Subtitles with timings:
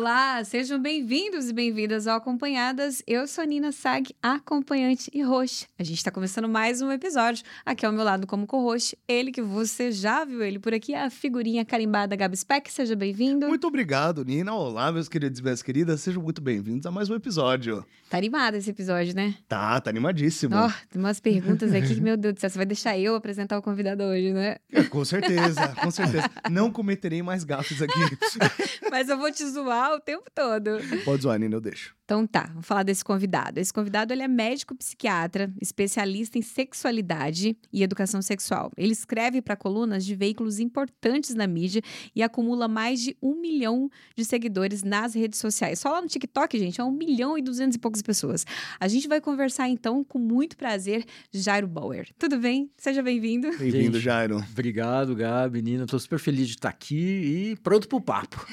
[0.00, 3.02] Olá, sejam bem-vindos e bem-vindas ao Acompanhadas.
[3.06, 5.66] Eu sou a Nina Sag, acompanhante e host.
[5.78, 7.44] A gente está começando mais um episódio.
[7.66, 11.10] Aqui ao meu lado, como co-host, ele que você já viu ele por aqui, a
[11.10, 12.72] figurinha carimbada Gabi Speck.
[12.72, 13.46] Seja bem-vindo.
[13.46, 14.54] Muito obrigado, Nina.
[14.54, 16.00] Olá, meus queridos e minhas queridas.
[16.00, 17.84] Sejam muito bem-vindos a mais um episódio.
[18.08, 19.34] Tá animado esse episódio, né?
[19.46, 20.56] Tá, tá animadíssimo.
[20.56, 23.58] Ó, tem umas perguntas aqui que, meu Deus do céu, você vai deixar eu apresentar
[23.58, 24.56] o convidado hoje, né?
[24.72, 26.28] É, com certeza, com certeza.
[26.50, 27.92] Não cometerei mais gafes aqui.
[28.90, 30.78] Mas eu vou te zoar o tempo todo.
[31.04, 31.94] Pode zoar, Nina, eu deixo.
[32.10, 33.60] Então tá, vamos falar desse convidado.
[33.60, 38.72] Esse convidado ele é médico psiquiatra, especialista em sexualidade e educação sexual.
[38.76, 41.80] Ele escreve para colunas de veículos importantes na mídia
[42.12, 45.78] e acumula mais de um milhão de seguidores nas redes sociais.
[45.78, 48.44] Só lá no TikTok, gente, é um milhão e duzentos e poucas pessoas.
[48.80, 52.08] A gente vai conversar então com muito prazer, Jairo Bauer.
[52.18, 52.72] Tudo bem?
[52.76, 53.56] Seja bem-vindo.
[53.56, 54.44] Bem-vindo, Jairo.
[54.50, 55.86] Obrigado, Gabi, Nina.
[55.86, 58.44] Tô super feliz de estar aqui e pronto pro papo.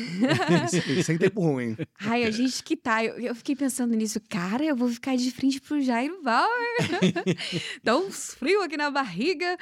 [1.03, 1.75] Sem tempo ruim.
[2.01, 3.03] Ai, a gente que tá.
[3.03, 4.19] Eu, eu fiquei pensando nisso.
[4.29, 6.77] Cara, eu vou ficar de frente pro Jairo Bauer.
[7.83, 9.57] Dá uns frio aqui na barriga.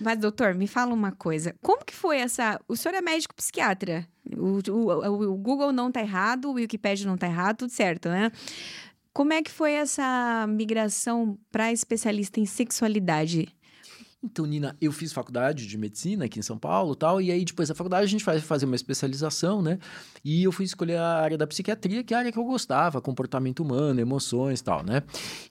[0.00, 1.54] Mas, doutor, me fala uma coisa.
[1.62, 2.60] Como que foi essa...
[2.66, 4.06] O senhor é médico psiquiatra.
[4.36, 8.32] O, o, o Google não tá errado, o Wikipedia não tá errado, tudo certo, né?
[9.12, 13.48] Como é que foi essa migração para especialista em sexualidade?
[14.20, 17.68] Então, Nina, eu fiz faculdade de medicina aqui em São Paulo tal, e aí depois
[17.68, 19.78] da faculdade a gente vai fazer uma especialização, né?
[20.24, 23.00] E eu fui escolher a área da psiquiatria, que é a área que eu gostava,
[23.00, 25.04] comportamento humano, emoções tal, né?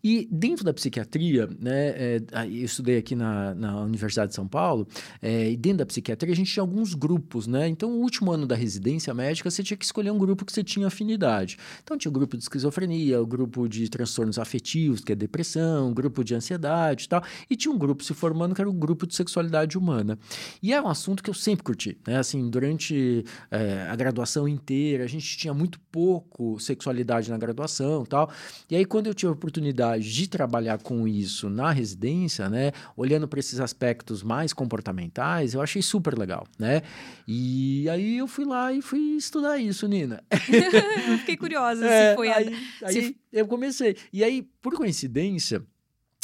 [0.03, 4.85] E dentro da psiquiatria, né, é, eu estudei aqui na, na Universidade de São Paulo,
[5.21, 7.69] é, e dentro da psiquiatria a gente tinha alguns grupos, né?
[7.69, 10.61] Então, o último ano da residência médica, você tinha que escolher um grupo que você
[10.61, 11.57] tinha afinidade.
[11.81, 15.93] Então, tinha o grupo de esquizofrenia, o grupo de transtornos afetivos, que é depressão, o
[15.93, 19.05] grupo de ansiedade e tal, e tinha um grupo se formando que era o grupo
[19.05, 20.17] de sexualidade humana.
[20.63, 22.17] E é um assunto que eu sempre curti, né?
[22.17, 28.07] Assim, durante é, a graduação inteira, a gente tinha muito pouco sexualidade na graduação e
[28.07, 28.31] tal.
[28.67, 32.71] E aí, quando eu tive a oportunidade de trabalhar com isso na residência, né?
[32.95, 36.81] Olhando para esses aspectos mais comportamentais, eu achei super legal, né?
[37.27, 40.23] E aí eu fui lá e fui estudar isso, Nina.
[41.19, 42.37] Fiquei curiosa É, se foi a...
[42.37, 43.95] aí, aí eu comecei.
[44.11, 45.63] E aí, por coincidência,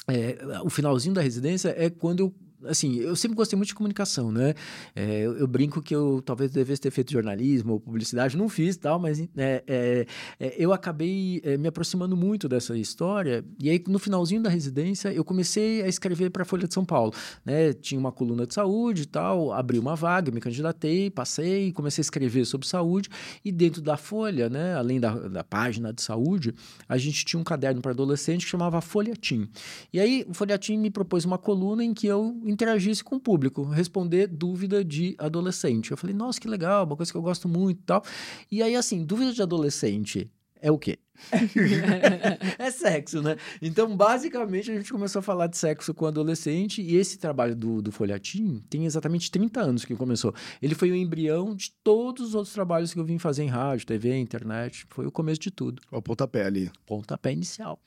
[0.08, 2.34] é, o finalzinho da residência é quando eu
[2.68, 4.54] assim, eu sempre gostei muito de comunicação, né?
[4.96, 8.78] É, eu, eu brinco que eu talvez devesse ter feito jornalismo ou publicidade, não fiz
[8.78, 10.06] tal, mas é, é,
[10.40, 13.44] é, eu acabei é, me aproximando muito dessa história.
[13.60, 16.86] E aí, no finalzinho da residência, eu comecei a escrever para a Folha de São
[16.86, 17.14] Paulo,
[17.46, 17.74] né?
[17.74, 22.04] Tinha uma coluna de saúde e tal, abri uma vaga, me candidatei, passei, comecei a
[22.04, 23.10] escrever sobre saúde.
[23.44, 24.76] E dentro da Folha, né?
[24.76, 26.54] Além da, da página de saúde,
[26.88, 29.50] a gente tinha um caderno para adolescente que chamava Folhetim.
[29.92, 33.64] E aí, o Folhetim me propôs uma coluna em que eu interagisse com o público,
[33.64, 35.92] responder dúvida de adolescente.
[35.92, 38.04] Eu falei, nossa, que legal, uma coisa que eu gosto muito e tal.
[38.52, 40.30] E aí, assim, dúvida de adolescente
[40.62, 40.98] é o quê?
[42.58, 43.36] é sexo, né?
[43.62, 47.82] Então, basicamente, a gente começou a falar de sexo com adolescente e esse trabalho do,
[47.82, 50.34] do Folhatim tem exatamente 30 anos que começou.
[50.62, 53.86] Ele foi o embrião de todos os outros trabalhos que eu vim fazer em rádio,
[53.86, 54.86] TV, internet.
[54.90, 55.82] Foi o começo de tudo.
[55.92, 56.72] O pontapé ali.
[56.86, 57.78] Pontapé inicial.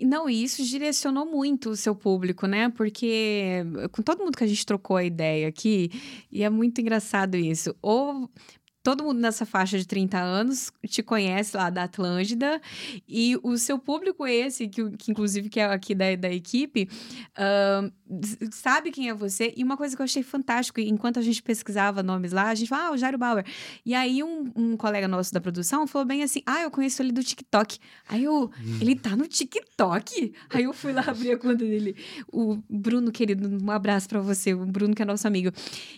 [0.00, 2.68] Não, e isso direcionou muito o seu público, né?
[2.70, 5.90] Porque com todo mundo que a gente trocou a ideia aqui,
[6.30, 7.74] e é muito engraçado isso.
[7.82, 8.28] Ou
[8.82, 12.60] todo mundo nessa faixa de 30 anos te conhece lá da Atlântida,
[13.08, 16.88] e o seu público esse, que, que inclusive que é aqui da, da equipe,
[17.36, 17.90] ahn,
[18.50, 19.52] sabe quem é você.
[19.56, 22.68] E uma coisa que eu achei fantástico, enquanto a gente pesquisava nomes lá, a gente
[22.68, 23.44] fala, ah, o Jairo Bauer.
[23.86, 27.12] E aí um, um colega nosso da produção falou bem assim, ah, eu conheço ele
[27.12, 27.78] do TikTok.
[28.08, 28.50] Aí eu,
[28.80, 30.32] ele tá no TikTok?
[30.50, 31.96] Aí eu fui lá abrir a conta dele.
[32.32, 35.50] O Bruno, querido, um abraço pra você, o Bruno que é nosso amigo.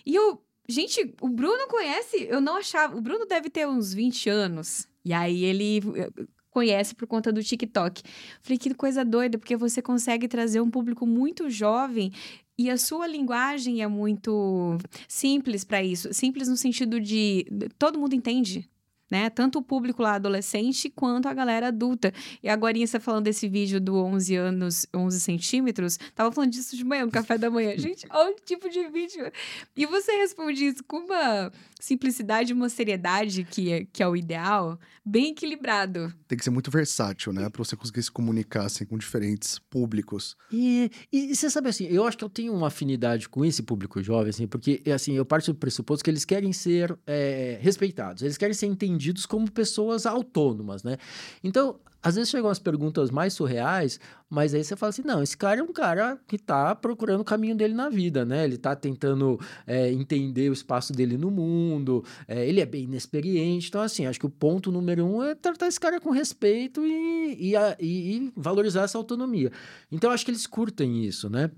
[0.05, 4.29] E eu, gente, o Bruno conhece, eu não achava, o Bruno deve ter uns 20
[4.31, 4.89] anos.
[5.05, 6.11] E aí ele eh,
[6.51, 8.03] conhece por conta do TikTok.
[8.41, 12.13] Falei, que coisa doida, porque você consegue trazer um público muito jovem
[12.57, 16.15] e a sua linguagem é muito simples para isso.
[16.15, 17.45] Simples no sentido de
[17.79, 18.71] todo mundo entende.
[19.11, 19.31] Né?
[19.31, 22.13] Tanto o público lá adolescente quanto a galera adulta.
[22.43, 26.85] E agora você falando desse vídeo do 11 anos, 11 centímetros, tava falando disso de
[26.85, 27.77] manhã, no café da manhã.
[27.79, 29.31] Gente, olha o tipo de vídeo.
[29.77, 34.17] E você responde isso com uma simplicidade e uma seriedade que é, que é o
[34.17, 36.13] ideal, bem equilibrado.
[36.27, 37.49] Tem que ser muito versátil, né?
[37.51, 40.37] Pra você conseguir se comunicar assim, com diferentes públicos.
[40.51, 44.03] E, e você sabe assim, eu acho que eu tenho uma afinidade com esse público
[44.03, 48.39] jovem, assim, porque assim, eu parto do pressuposto que eles querem ser é, respeitados, eles
[48.39, 50.97] querem ser entendidos entendidos como pessoas autônomas, né?
[51.43, 53.99] Então, às vezes chegam as perguntas mais surreais,
[54.29, 57.25] mas aí você fala assim: não, esse cara é um cara que está procurando o
[57.25, 58.45] caminho dele na vida, né?
[58.45, 63.69] Ele está tentando é, entender o espaço dele no mundo, é, ele é bem inexperiente.
[63.69, 67.53] Então, assim, acho que o ponto número um é tratar esse cara com respeito e,
[67.53, 69.51] e, e, e valorizar essa autonomia.
[69.91, 71.51] Então, acho que eles curtem isso, né?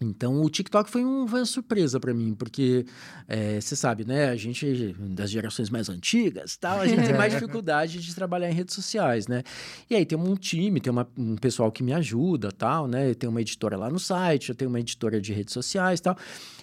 [0.00, 2.86] Então, o TikTok foi, um, foi uma surpresa para mim, porque
[3.60, 4.28] você é, sabe, né?
[4.28, 8.54] A gente, das gerações mais antigas, tal, a gente tem mais dificuldade de trabalhar em
[8.54, 9.42] redes sociais, né?
[9.90, 13.12] E aí tem um time, tem uma, um pessoal que me ajuda, tal, né?
[13.14, 16.16] Tem uma editora lá no site, eu tenho uma editora de redes sociais, tal.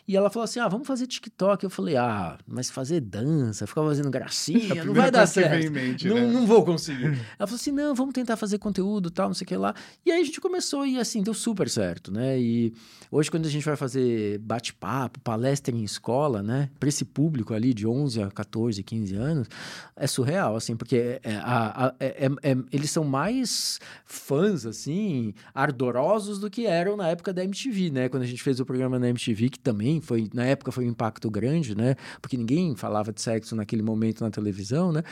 [0.07, 1.63] E ela falou assim: ah, vamos fazer TikTok.
[1.63, 5.71] Eu falei: ah, mas fazer dança, ficar fazendo gracinha, não vai dar certo.
[5.71, 6.27] Mente, não, né?
[6.27, 7.05] não vou conseguir.
[7.37, 9.73] ela falou assim: não, vamos tentar fazer conteúdo, tal, não sei o que lá.
[10.05, 12.39] E aí a gente começou e assim, deu super certo, né?
[12.39, 12.73] E
[13.11, 17.73] hoje, quando a gente vai fazer bate-papo, palestra em escola, né, para esse público ali
[17.73, 19.47] de 11 a 14, 15 anos,
[19.95, 24.65] é surreal, assim, porque é, é a, a, é, é, é, eles são mais fãs,
[24.65, 28.09] assim, ardorosos do que eram na época da MTV, né?
[28.09, 30.89] Quando a gente fez o programa na MTV, que também foi na época foi um
[30.89, 31.95] impacto grande, né?
[32.21, 35.03] Porque ninguém falava de sexo naquele momento na televisão, né?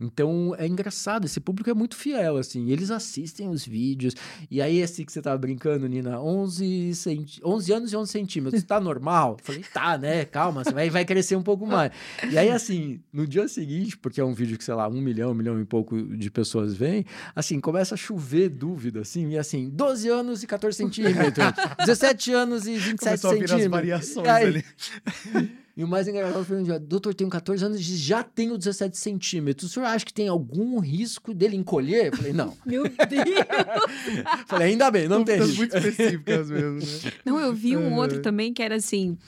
[0.00, 4.14] Então é engraçado, esse público é muito fiel, assim, eles assistem os vídeos.
[4.50, 8.62] E aí, assim que você tava brincando, Nina, 11, centi 11 anos e 11 centímetros,
[8.62, 9.36] tá normal?
[9.42, 10.24] Falei, tá, né?
[10.24, 11.92] Calma, você vai, vai crescer um pouco mais.
[12.30, 15.30] E aí, assim, no dia seguinte, porque é um vídeo que, sei lá, um milhão,
[15.30, 17.04] um milhão e pouco de pessoas vêm,
[17.34, 21.46] assim, começa a chover dúvida, assim, e assim, 12 anos e 14 centímetros,
[21.84, 23.52] 17 anos e 27 Começou centímetros.
[23.52, 24.64] A vir as variações ali.
[25.76, 28.96] E o mais engraçado foi um dia, doutor, tenho 14 anos e já tenho 17
[28.96, 29.70] centímetros.
[29.70, 32.06] O senhor acha que tem algum risco dele encolher?
[32.06, 32.56] Eu falei, não.
[32.64, 33.44] Meu Deus!
[34.48, 35.58] falei, ainda bem, não tem risco.
[35.58, 37.12] muito específicas mesmo, né?
[37.26, 39.18] Não, eu vi um outro também que era assim,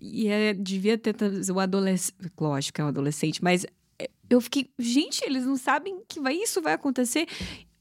[0.00, 1.16] e é, devia ter
[1.50, 3.64] o adolescente, lógico que é um adolescente, mas
[3.98, 7.26] é, eu fiquei, gente, eles não sabem que vai, isso vai acontecer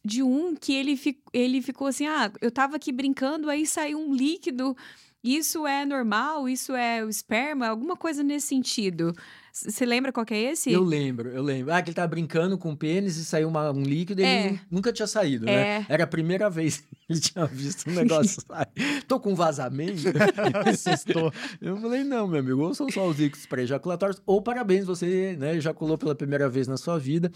[0.05, 3.99] de um que ele, fic, ele ficou assim: ah, eu tava aqui brincando, aí saiu
[3.99, 4.75] um líquido
[5.23, 6.49] isso é normal?
[6.49, 7.67] Isso é o esperma?
[7.67, 9.15] Alguma coisa nesse sentido.
[9.53, 10.71] Você lembra qual que é esse?
[10.71, 11.71] Eu lembro, eu lembro.
[11.71, 14.47] Ah, que ele tava brincando com o pênis e saiu uma, um líquido e é.
[14.47, 15.53] ele nunca tinha saído, né?
[15.53, 15.79] é.
[15.79, 15.85] né?
[15.87, 19.03] Era a primeira vez que ele tinha visto um negócio sair.
[19.07, 20.01] Tô com vazamento.
[20.67, 21.31] Assustou.
[21.61, 25.55] Eu falei, não, meu amigo, ou são só os líquidos pré-ejaculatórios, ou parabéns, você né,
[25.55, 27.31] ejaculou pela primeira vez na sua vida.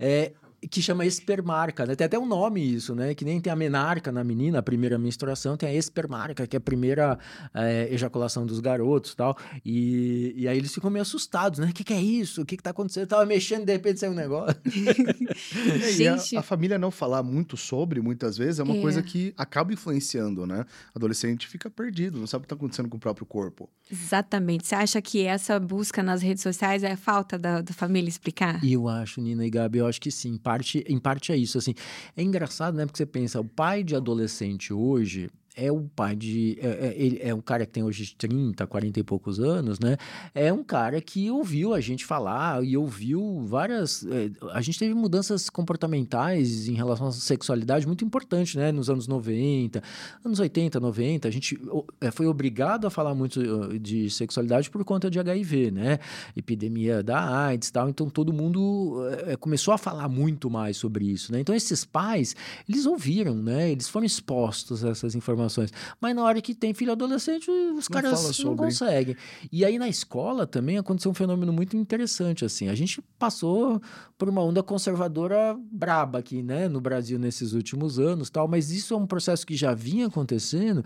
[0.00, 0.32] É,
[0.70, 1.94] que chama espermarca, né?
[1.94, 3.14] Tem até um nome isso, né?
[3.14, 6.58] Que nem tem a menarca na menina, a primeira menstruação, tem a espermarca, que é
[6.58, 7.18] a primeira
[7.54, 9.36] é, ejaculação dos garotos tal.
[9.64, 11.68] E, e aí eles ficam meio assustados, né?
[11.68, 12.42] O que, que é isso?
[12.42, 13.04] O que, que tá acontecendo?
[13.04, 14.56] Eu tava mexendo, de repente saiu um negócio.
[15.96, 16.36] Gente...
[16.36, 18.80] a, a, família não falar muito sobre, muitas vezes, é uma é.
[18.80, 20.64] coisa que acaba influenciando, né?
[20.94, 23.68] Adolescente fica perdido, não sabe o que tá acontecendo com o próprio corpo.
[23.90, 24.66] Exatamente.
[24.66, 28.64] Você acha que essa busca nas redes sociais é falta da, da família explicar?
[28.64, 31.74] Eu acho, Nina e Gabi, eu acho que sim parte, em parte é isso, assim.
[32.16, 32.86] É engraçado, né?
[32.86, 35.28] Porque você pensa, o pai de adolescente hoje,
[35.58, 36.56] é o pai de.
[36.60, 39.96] É, é, é um cara que tem hoje 30, 40 e poucos anos, né?
[40.32, 44.06] É um cara que ouviu a gente falar e ouviu várias.
[44.06, 48.70] É, a gente teve mudanças comportamentais em relação à sexualidade muito importantes, né?
[48.70, 49.82] Nos anos 90,
[50.24, 51.26] anos 80, 90.
[51.26, 51.60] A gente
[52.00, 55.98] é, foi obrigado a falar muito uh, de sexualidade por conta de HIV, né?
[56.36, 57.88] Epidemia da AIDS e tal.
[57.88, 61.40] Então todo mundo é, começou a falar muito mais sobre isso, né?
[61.40, 62.36] Então esses pais,
[62.68, 63.72] eles ouviram, né?
[63.72, 65.72] Eles foram expostos a essas informações informações.
[66.00, 69.16] Mas na hora que tem filho adolescente, os não caras não conseguem.
[69.50, 72.68] E aí na escola também aconteceu um fenômeno muito interessante, assim.
[72.68, 73.80] A gente passou
[74.16, 78.94] por uma onda conservadora braba aqui, né, no Brasil nesses últimos anos, tal, mas isso
[78.94, 80.84] é um processo que já vinha acontecendo.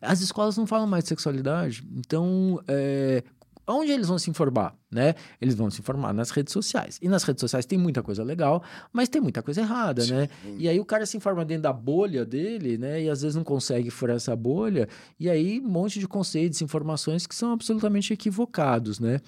[0.00, 1.86] As escolas não falam mais de sexualidade.
[1.96, 3.22] Então, é,
[3.66, 4.74] onde eles vão se informar?
[4.90, 5.14] Né?
[5.40, 6.98] Eles vão se informar nas redes sociais.
[7.02, 10.12] E nas redes sociais tem muita coisa legal, mas tem muita coisa errada, Sim.
[10.14, 10.28] né?
[10.56, 13.02] E aí o cara se informa dentro da bolha dele, né?
[13.02, 14.88] E às vezes não consegue furar essa bolha,
[15.20, 19.20] e aí um monte de conceitos, informações que são absolutamente equivocados, né?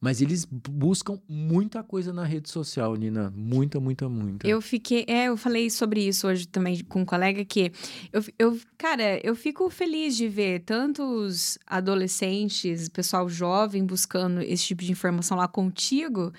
[0.00, 4.46] Mas eles buscam muita coisa na rede social, Nina, muita, muita, muita.
[4.46, 7.72] Eu fiquei, é, eu falei sobre isso hoje também com um colega que
[8.12, 14.82] eu, eu cara, eu fico feliz de ver tantos adolescentes, pessoal jovem buscando esse tipo
[14.82, 16.32] de informação informação lá contigo,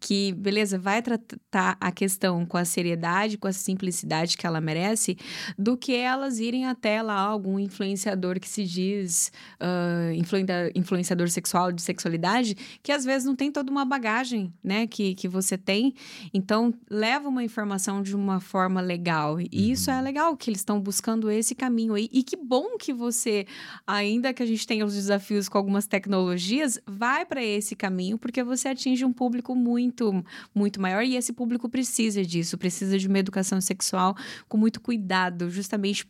[0.00, 5.16] que, beleza, vai tratar a questão com a seriedade, com a simplicidade que ela merece,
[5.58, 11.82] do que elas irem até lá algum influenciador que se diz uh, influenciador sexual, de
[11.82, 15.94] sexualidade, que às vezes não tem toda uma bagagem, né, que, que você tem.
[16.32, 19.40] Então, leva uma informação de uma forma legal.
[19.40, 19.72] E uhum.
[19.72, 22.08] isso é legal, que eles estão buscando esse caminho aí.
[22.12, 23.46] E que bom que você,
[23.86, 28.42] ainda que a gente tenha os desafios com algumas tecnologias, vai para esse caminho, porque
[28.42, 30.24] você atinge um público muito muito,
[30.54, 34.16] muito maior e esse público precisa disso, precisa de uma educação sexual
[34.48, 36.06] com muito cuidado, justamente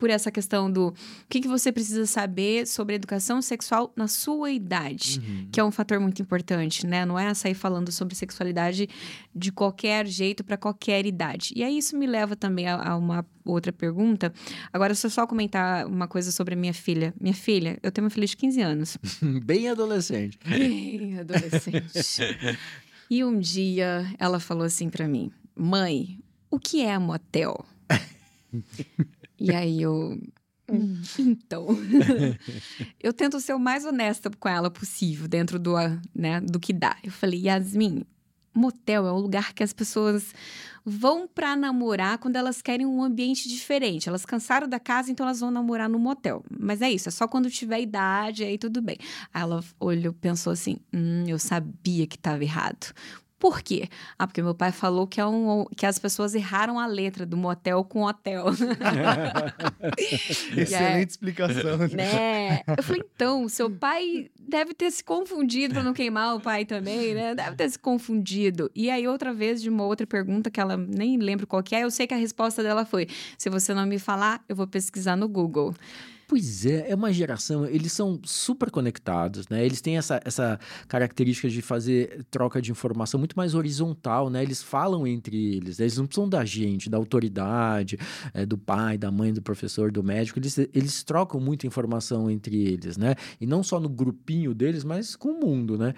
[0.00, 0.94] por essa questão do o
[1.28, 5.48] que, que você precisa saber sobre educação sexual na sua idade, uhum.
[5.52, 7.04] que é um fator muito importante, né?
[7.04, 8.88] Não é sair falando sobre sexualidade
[9.34, 11.52] de qualquer jeito para qualquer idade.
[11.54, 14.32] E aí isso me leva também a, a uma outra pergunta.
[14.72, 17.12] Agora, se eu só comentar uma coisa sobre a minha filha.
[17.20, 18.98] Minha filha, eu tenho uma filha de 15 anos.
[19.44, 20.38] Bem adolescente.
[20.46, 21.92] Bem adolescente.
[23.10, 27.66] e um dia ela falou assim para mim: Mãe, o que é motel?
[29.42, 30.20] E aí eu.
[31.18, 31.66] Então,
[33.00, 35.72] eu tento ser o mais honesta com ela possível, dentro do,
[36.14, 36.96] né, do que dá.
[37.02, 38.04] Eu falei, Yasmin,
[38.54, 40.34] motel é um lugar que as pessoas
[40.84, 44.08] vão para namorar quando elas querem um ambiente diferente.
[44.08, 46.44] Elas cansaram da casa, então elas vão namorar no motel.
[46.50, 48.96] Mas é isso, é só quando tiver idade, aí tudo bem.
[49.32, 52.92] Aí ela olhou, pensou assim: hum, eu sabia que estava errado.
[53.40, 53.88] Por quê?
[54.18, 57.38] Ah, porque meu pai falou que, é um, que as pessoas erraram a letra do
[57.38, 58.44] motel com hotel.
[60.54, 61.78] Excelente explicação.
[61.78, 62.60] Né?
[62.76, 67.14] Eu falei, então, seu pai deve ter se confundido para não queimar o pai também,
[67.14, 67.34] né?
[67.34, 68.70] Deve ter se confundido.
[68.74, 71.90] E aí, outra vez, de uma outra pergunta que ela nem lembro qual é, eu
[71.90, 75.26] sei que a resposta dela foi: se você não me falar, eu vou pesquisar no
[75.26, 75.74] Google.
[76.30, 79.66] Pois é, é uma geração, eles são super conectados, né?
[79.66, 84.40] Eles têm essa, essa característica de fazer troca de informação muito mais horizontal, né?
[84.40, 85.86] Eles falam entre eles, né?
[85.86, 87.98] eles não precisam da gente, da autoridade,
[88.32, 92.62] é, do pai, da mãe, do professor, do médico, eles, eles trocam muita informação entre
[92.62, 93.16] eles, né?
[93.40, 95.94] E não só no grupinho deles, mas com o mundo, né?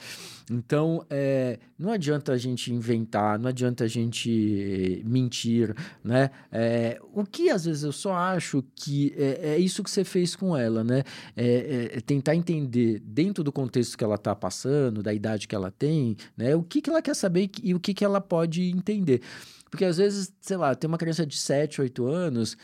[0.50, 6.30] Então, é, não adianta a gente inventar, não adianta a gente mentir, né?
[6.50, 10.21] É, o que às vezes eu só acho que é, é isso que você fez
[10.22, 11.02] fez com ela, né?
[11.36, 15.54] É, é, é, tentar entender dentro do contexto que ela está passando, da idade que
[15.54, 16.54] ela tem, né?
[16.54, 19.20] O que, que ela quer saber e o que, que ela pode entender.
[19.68, 22.56] Porque às vezes, sei lá, tem uma criança de 7, 8 anos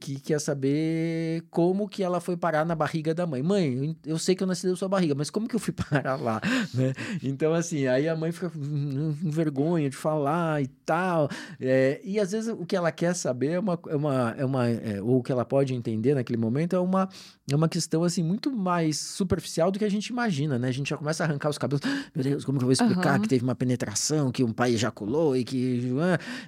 [0.00, 3.40] que quer saber como que ela foi parar na barriga da mãe.
[3.40, 6.16] Mãe, eu sei que eu nasci da sua barriga, mas como que eu fui parar
[6.16, 6.40] lá,
[6.72, 6.92] né?
[7.22, 11.28] Então, assim, aí a mãe fica com vergonha de falar e tal.
[11.60, 13.78] É, e às vezes o que ela quer saber é uma...
[13.88, 17.08] É uma, é uma é, ou o que ela pode entender naquele momento é uma,
[17.50, 20.68] é uma questão, assim, muito mais superficial do que a gente imagina, né?
[20.68, 21.80] A gente já começa a arrancar os cabelos.
[22.12, 23.22] Meu Deus, como que eu vou explicar uhum.
[23.22, 25.92] que teve uma penetração, que um pai ejaculou e que...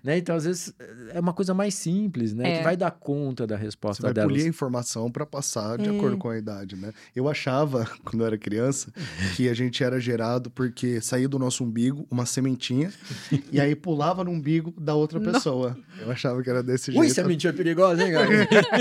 [0.02, 0.18] Né?
[0.18, 0.74] Então, às vezes,
[1.12, 2.54] é uma coisa mais simples, né?
[2.54, 2.58] É.
[2.58, 4.30] Que vai dar conta da resposta Você vai delas.
[4.30, 5.96] polir a informação para passar de é.
[5.96, 6.92] acordo com a idade, né?
[7.14, 8.92] Eu achava, quando eu era criança,
[9.36, 12.92] que a gente era gerado porque saía do nosso umbigo uma sementinha
[13.52, 15.76] e aí pulava no umbigo da outra pessoa.
[15.96, 16.04] Não.
[16.04, 17.00] Eu achava que era desse jeito.
[17.00, 18.28] Ui, sementinha perigosa, hein, cara?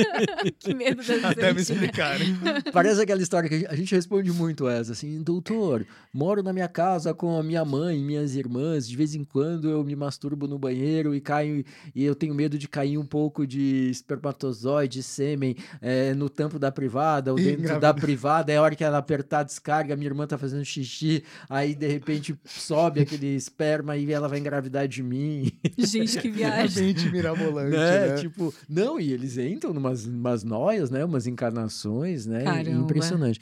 [0.60, 2.36] que medo dessa Até me explicarem.
[2.74, 7.13] Parece aquela história que a gente responde muito essa, assim, doutor, moro na minha casa
[7.13, 10.57] com a minha mãe e minhas irmãs, de vez em quando eu me masturbo no
[10.57, 16.13] banheiro e caio e eu tenho medo de cair um pouco de espermatozoide, sêmen é,
[16.13, 18.51] no tampo da privada ou dentro da privada.
[18.51, 21.88] É a hora que ela apertar a descarga, minha irmã tá fazendo xixi, aí de
[21.88, 25.51] repente sobe aquele esperma e ela vai engravidar de mim.
[25.77, 26.88] Gente, que viagem.
[26.88, 28.07] Mente mirabolante, né?
[28.09, 28.17] né?
[28.17, 31.03] Tipo, não, e eles entram numas umas noias, né?
[31.03, 32.43] Umas encarnações, né?
[32.43, 32.83] Caramba.
[32.83, 33.39] Impressionante.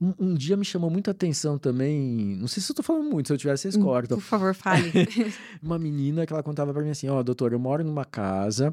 [0.00, 2.36] Um, um, dia me chamou muita atenção também.
[2.36, 4.16] Não sei se eu tô falando muito, se eu tiver, vocês cortam.
[4.16, 4.92] Por favor, fale.
[5.60, 8.72] uma menina que ela contava para mim assim: Ó, oh, doutor, eu moro numa casa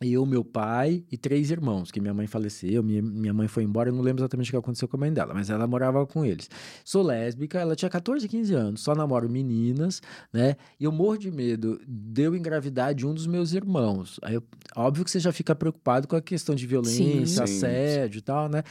[0.00, 3.88] eu, meu pai e três irmãos, que minha mãe faleceu, minha, minha mãe foi embora,
[3.88, 6.22] eu não lembro exatamente o que aconteceu com a mãe dela, mas ela morava com
[6.22, 6.50] eles.
[6.84, 10.56] Sou lésbica, ela tinha 14, 15 anos, só namoro meninas, né?
[10.78, 14.20] E eu morro de medo de eu engravidar de um dos meus irmãos.
[14.22, 14.42] Aí, eu,
[14.76, 18.18] óbvio que você já fica preocupado com a questão de violência, sim, assédio sim.
[18.18, 18.62] e tal, né?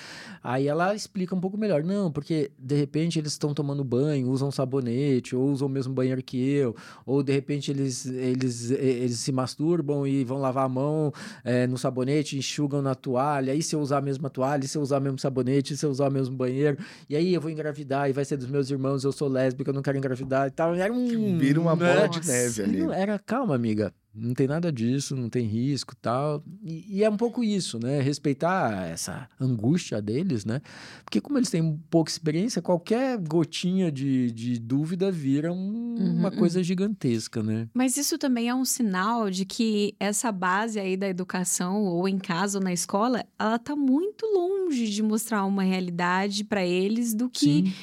[0.44, 1.84] Aí ela explica um pouco melhor.
[1.84, 6.22] Não, porque de repente eles estão tomando banho, usam sabonete, ou usam o mesmo banheiro
[6.22, 11.12] que eu, ou de repente eles, eles, eles se masturbam e vão lavar a mão
[11.44, 14.82] é, no sabonete, enxugam na toalha, aí se eu usar a mesma toalha, se eu
[14.82, 16.78] usar o mesmo sabonete, se eu usar o mesmo banheiro,
[17.10, 19.74] e aí eu vou engravidar, e vai ser dos meus irmãos, eu sou lésbica, eu
[19.74, 20.76] não quero engravidar e tal.
[20.76, 21.38] Era um.
[21.38, 22.08] Vira uma bola né?
[22.08, 22.82] de neve ali.
[22.94, 26.44] Era, calma, amiga não tem nada disso, não tem risco tal.
[26.64, 28.02] E, e, é um pouco isso, né?
[28.02, 30.62] Respeitar essa angústia deles, né?
[31.04, 36.16] Porque como eles têm pouca experiência, qualquer gotinha de, de dúvida vira um, uhum.
[36.18, 37.68] uma coisa gigantesca, né?
[37.74, 42.18] Mas isso também é um sinal de que essa base aí da educação, ou em
[42.18, 47.30] casa ou na escola, ela tá muito longe de mostrar uma realidade para eles do
[47.30, 47.74] que...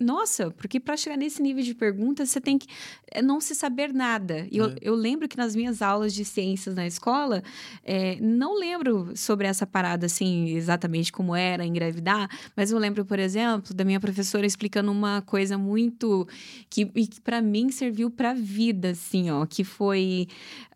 [0.00, 2.66] Nossa, porque para chegar nesse nível de pergunta, você tem que
[3.12, 4.48] eh, não se saber nada.
[4.50, 4.62] E é.
[4.62, 7.42] eu, eu lembro que nas minhas minhas aulas de ciências na escola,
[7.84, 13.18] é, não lembro sobre essa parada assim exatamente como era engravidar, mas eu lembro, por
[13.18, 16.26] exemplo, da minha professora explicando uma coisa muito
[16.68, 20.26] que, que para mim serviu para vida, assim, ó, que foi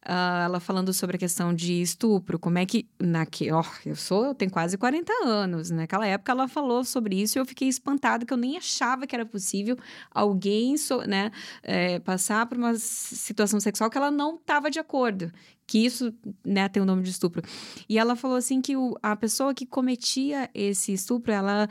[0.07, 2.87] uh, ela falando sobre a questão de estupro, como é que.
[2.99, 5.71] Naque, oh, eu sou, eu tenho quase 40 anos.
[5.71, 9.15] Naquela época ela falou sobre isso e eu fiquei espantada, que eu nem achava que
[9.15, 9.77] era possível
[10.11, 11.31] alguém so, né,
[11.63, 15.33] é, passar por uma situação sexual que ela não estava de acordo.
[15.67, 16.13] Que isso
[16.45, 17.43] né, tem o nome de estupro.
[17.89, 21.69] E ela falou assim que o, a pessoa que cometia esse estupro, ela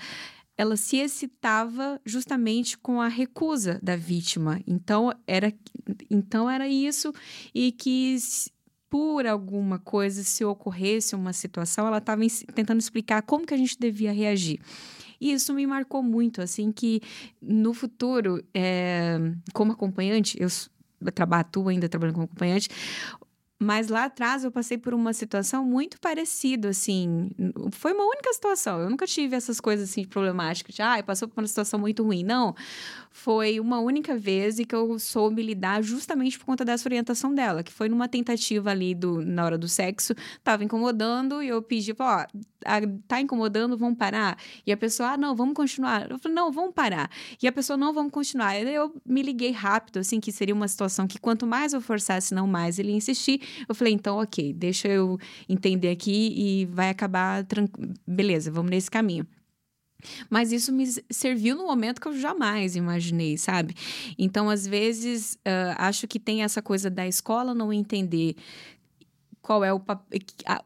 [0.57, 4.61] ela se excitava justamente com a recusa da vítima.
[4.67, 5.53] Então era,
[6.09, 7.13] então era isso
[7.53, 8.17] e que
[8.93, 12.21] por alguma coisa, se ocorresse uma situação, ela estava
[12.53, 14.59] tentando explicar como que a gente devia reagir.
[15.19, 17.01] E isso me marcou muito, assim, que
[17.41, 19.17] no futuro, é,
[19.51, 20.47] como acompanhante, eu
[21.11, 22.69] trabalho, ainda trabalhando como acompanhante,
[23.63, 27.31] mas lá atrás eu passei por uma situação muito parecida, assim.
[27.71, 28.79] Foi uma única situação.
[28.79, 30.79] Eu nunca tive essas coisas assim problemáticas.
[30.79, 32.23] Ah, passou por uma situação muito ruim.
[32.23, 32.55] Não.
[33.11, 37.61] Foi uma única vez e que eu soube lidar justamente por conta dessa orientação dela,
[37.61, 41.93] que foi numa tentativa ali do, na hora do sexo, tava incomodando e eu pedi,
[41.99, 42.25] ó,
[43.07, 44.37] tá incomodando, vamos parar?
[44.65, 46.09] E a pessoa, ah, não, vamos continuar.
[46.09, 47.09] Eu falei, não, vamos parar.
[47.41, 48.59] E a pessoa, não, vamos continuar.
[48.59, 52.47] Eu me liguei rápido, assim, que seria uma situação que quanto mais eu forçasse, não
[52.47, 53.41] mais ele insistir.
[53.67, 55.17] Eu falei, então, ok, deixa eu
[55.47, 57.45] entender aqui e vai acabar,
[58.07, 59.27] beleza, vamos nesse caminho.
[60.29, 63.73] Mas isso me serviu no momento que eu jamais imaginei, sabe?
[64.17, 68.35] Então, às vezes, uh, acho que tem essa coisa da escola não entender
[69.43, 69.81] qual é o,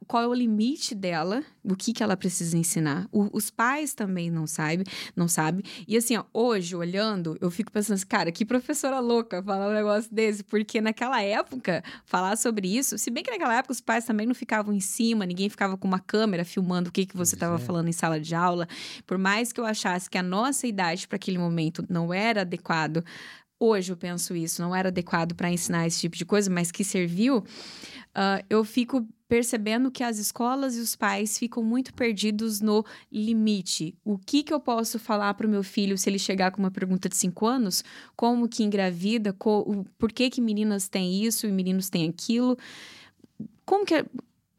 [0.05, 3.09] qual é o limite dela, o que, que ela precisa ensinar.
[3.11, 5.63] O, os pais também não sabem, não sabem.
[5.87, 9.73] E assim, ó, hoje, olhando, eu fico pensando assim, cara, que professora louca falar um
[9.73, 14.05] negócio desse, porque naquela época, falar sobre isso, se bem que naquela época os pais
[14.05, 17.35] também não ficavam em cima, ninguém ficava com uma câmera filmando o que, que você
[17.35, 17.57] estava é.
[17.59, 18.67] falando em sala de aula.
[19.07, 23.03] Por mais que eu achasse que a nossa idade para aquele momento não era adequado,
[23.59, 26.83] hoje eu penso isso, não era adequado para ensinar esse tipo de coisa, mas que
[26.83, 27.43] serviu
[28.17, 33.93] uh, eu fico percebendo que as escolas e os pais ficam muito perdidos no limite.
[34.03, 36.71] O que, que eu posso falar para o meu filho se ele chegar com uma
[36.71, 37.83] pergunta de cinco anos?
[38.15, 39.33] Como que engravida?
[39.33, 42.57] Co por que, que meninas têm isso e meninos têm aquilo?
[43.65, 44.05] Como que é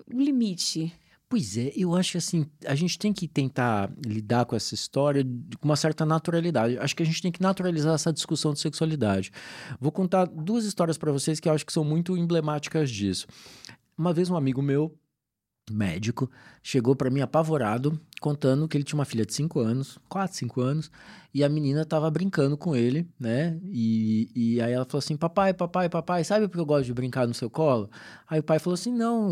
[0.06, 0.92] o limite?
[1.28, 5.22] Pois é, eu acho que assim, a gente tem que tentar lidar com essa história
[5.60, 6.78] com uma certa naturalidade.
[6.78, 9.30] Acho que a gente tem que naturalizar essa discussão de sexualidade.
[9.78, 13.26] Vou contar duas histórias para vocês que eu acho que são muito emblemáticas disso.
[13.96, 14.96] Uma vez um amigo meu
[15.72, 16.30] médico,
[16.62, 20.60] chegou para mim apavorado, contando que ele tinha uma filha de 5 anos, 4, 5
[20.60, 20.90] anos,
[21.32, 23.58] e a menina tava brincando com ele, né?
[23.64, 26.94] E, e aí ela falou assim: Papai, papai, papai, sabe por que eu gosto de
[26.94, 27.90] brincar no seu colo?
[28.28, 29.30] Aí o pai falou assim: Não,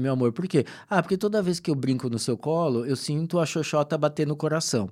[0.00, 0.64] meu amor, por quê?
[0.88, 4.26] Ah, porque toda vez que eu brinco no seu colo, eu sinto a xoxota bater
[4.26, 4.90] no coração.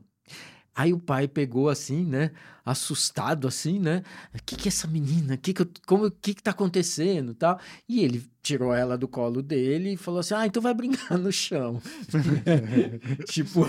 [0.74, 2.30] Aí o pai pegou assim, né?
[2.64, 4.02] Assustado assim, né?
[4.34, 5.36] O que que é essa menina?
[5.36, 7.58] Que que eu, como que que tá acontecendo, tal?
[7.88, 11.32] E ele tirou ela do colo dele e falou assim: "Ah, então vai brincar no
[11.32, 11.80] chão".
[13.26, 13.66] tipo,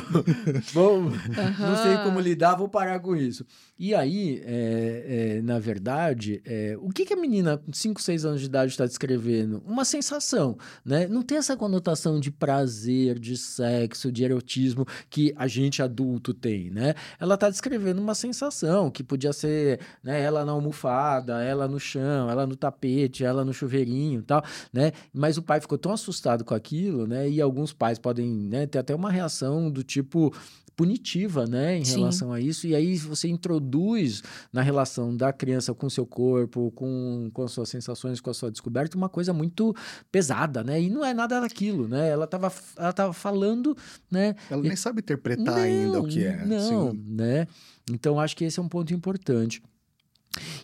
[0.74, 3.46] bom, não sei como lidar, vou parar com isso.
[3.78, 8.26] E aí, é, é, na verdade, é, o que, que a menina com 5, 6
[8.26, 9.64] anos de idade está descrevendo?
[9.66, 11.08] Uma sensação, né?
[11.08, 16.70] Não tem essa conotação de prazer, de sexo, de erotismo que a gente adulto tem,
[16.70, 16.94] né?
[17.20, 22.30] Ela está descrevendo uma sensação que podia ser né, ela na almofada, ela no chão,
[22.30, 24.92] ela no tapete, ela no chuveirinho tal, né?
[25.14, 27.30] Mas o pai ficou tão assustado com aquilo, né?
[27.30, 30.34] E alguns pais podem né, ter até uma reação do tipo
[30.76, 32.00] punitiva, né, em Sim.
[32.00, 32.66] relação a isso.
[32.66, 37.52] E aí você introduz na relação da criança com o seu corpo, com, com as
[37.52, 39.76] suas sensações, com a sua descoberta, uma coisa muito
[40.12, 40.82] pesada, né?
[40.82, 42.10] E não é nada daquilo, né?
[42.10, 43.78] Ela estava ela tava falando,
[44.10, 44.36] né?
[44.50, 46.44] Ela nem sabe interpretar não, ainda o que é.
[46.46, 47.04] Não, Sim.
[47.10, 47.48] né?
[47.92, 49.62] Então acho que esse é um ponto importante.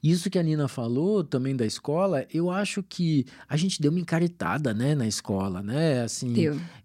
[0.01, 3.99] Isso que a Nina falou também da escola, eu acho que a gente deu uma
[3.99, 6.34] encaretada, né, na escola, né, assim.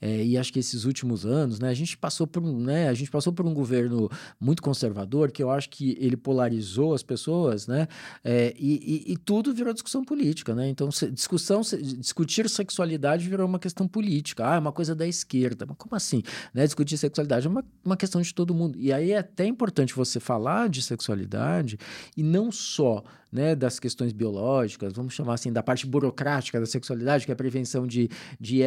[0.01, 2.95] É, e acho que esses últimos anos, né, a gente passou por um, né, a
[2.95, 7.69] gente passou por um governo muito conservador, que eu acho que ele polarizou as pessoas,
[7.69, 7.87] né,
[8.25, 13.59] é, e, e, e, tudo virou discussão política, né, então discussão, discutir sexualidade virou uma
[13.59, 17.51] questão política, ah, é uma coisa da esquerda, mas como assim, né, discutir sexualidade é
[17.51, 21.79] uma, uma questão de todo mundo, e aí é até importante você falar de sexualidade
[22.17, 22.72] e não só
[23.33, 27.37] né, das questões biológicas, vamos chamar assim, da parte burocrática da sexualidade, que é a
[27.37, 28.63] prevenção de, de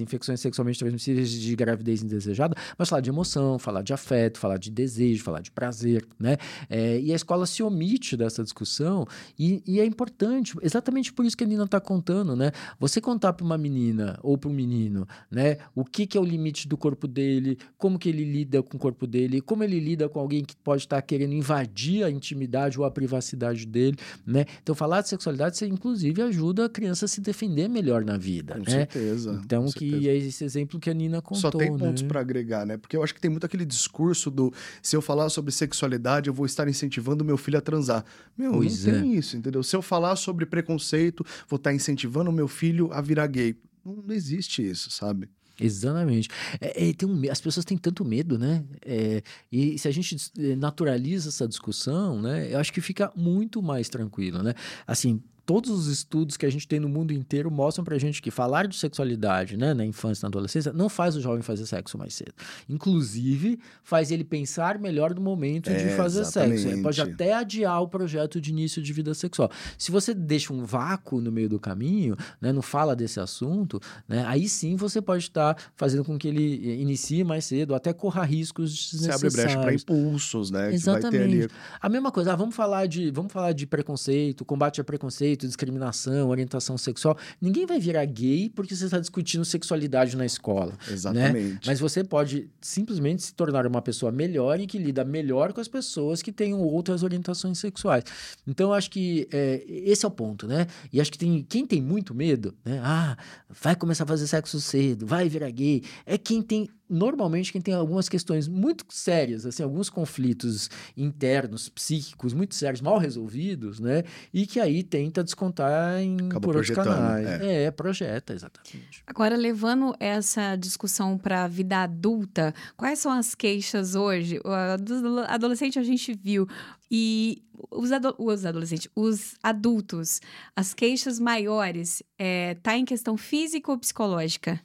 [0.00, 4.70] infecções sexualmente transmissíveis de gravidez indesejada, mas falar de emoção, falar de afeto, falar de
[4.70, 6.36] desejo, falar de prazer, né?
[6.68, 9.06] É, e a escola se omite dessa discussão
[9.38, 12.50] e, e é importante, exatamente por isso que a Nina está contando, né?
[12.80, 16.24] Você contar para uma menina ou para um menino, né, o que, que é o
[16.24, 20.08] limite do corpo dele, como que ele lida com o corpo dele, como ele lida
[20.08, 24.44] com alguém que pode estar tá querendo invadir a intimidade ou a privacidade dele, né?
[24.62, 28.54] Então, falar de sexualidade, você, inclusive, ajuda a criança a se defender melhor na vida,
[28.54, 28.70] com né?
[28.70, 29.40] certeza.
[29.44, 30.08] Então, com que certeza.
[30.10, 31.78] é esse exemplo que a Nina contou, Só tem né?
[31.78, 32.76] pontos para agregar, né?
[32.76, 36.34] Porque eu acho que tem muito aquele discurso do se eu falar sobre sexualidade, eu
[36.34, 38.04] vou estar incentivando meu filho a transar.
[38.36, 39.00] Meu, Pois não é.
[39.00, 39.62] tem isso, entendeu?
[39.62, 43.56] Se eu falar sobre preconceito, vou estar incentivando meu filho a virar gay.
[43.84, 45.28] Não, não existe isso, sabe?
[45.60, 46.28] Exatamente.
[46.60, 48.64] É, é, tem um, as pessoas têm tanto medo, né?
[48.84, 52.52] É, e se a gente eh, naturaliza essa discussão, né?
[52.52, 54.54] Eu acho que fica muito mais tranquilo, né?
[54.86, 58.30] Assim, todos os estudos que a gente tem no mundo inteiro mostram pra gente que
[58.30, 61.96] falar de sexualidade, né, na infância e na adolescência, não faz o jovem fazer sexo
[61.98, 62.32] mais cedo.
[62.68, 66.68] Inclusive, faz ele pensar melhor no momento de É, fazer sexo.
[66.68, 67.14] Ele pode exatamente.
[67.22, 69.50] até adiar o projeto de início de vida sexual.
[69.76, 74.24] Se você deixa um vácuo no meio do caminho, né, não fala desse assunto, né,
[74.26, 78.70] aí sim você pode estar fazendo com que ele inicie mais cedo, até corra riscos
[78.90, 79.34] Você desnecessários.
[79.34, 80.72] abre brecha para impulsos, né?
[80.72, 81.48] Exatamente.
[81.80, 86.28] A mesma coisa, ah, vamos falar de, vamos falar de preconceito, combate a preconceito, discriminação,
[86.28, 87.16] orientação sexual.
[87.40, 90.72] Ninguém vai virar gay porque você está discutindo sexualidade na escola.
[90.88, 91.66] Exatamente.
[91.66, 95.68] Mas você pode simplesmente se tornar uma pessoa melhor e que lida melhor com as
[95.68, 98.04] pessoas que tenham outras orientações sexuais.
[98.46, 100.66] Então, acho que é, esse é o ponto, né?
[100.92, 102.80] E acho que tem, quem tem muito medo, né?
[102.82, 103.16] Ah,
[103.48, 105.82] vai começar a fazer sexo cedo, vai virar gay.
[106.06, 112.32] É quem tem, normalmente, quem tem algumas questões muito sérias, assim, alguns conflitos internos, psíquicos,
[112.32, 114.02] muito sérios, mal resolvidos, né?
[114.34, 117.26] E que aí tenta descontar em, Acaba por outros canais.
[117.40, 117.64] é.
[117.64, 119.02] é, projeta, exatamente.
[119.06, 124.40] Agora, levando essa discussão para a vida adulta, quais são as queixas hoje?
[124.44, 126.46] O ado- adolescente a gente viu.
[126.90, 130.20] E os, ado- os adolescentes, os adultos,
[130.56, 134.60] as queixas maiores, é, tá em questão física ou psicológica?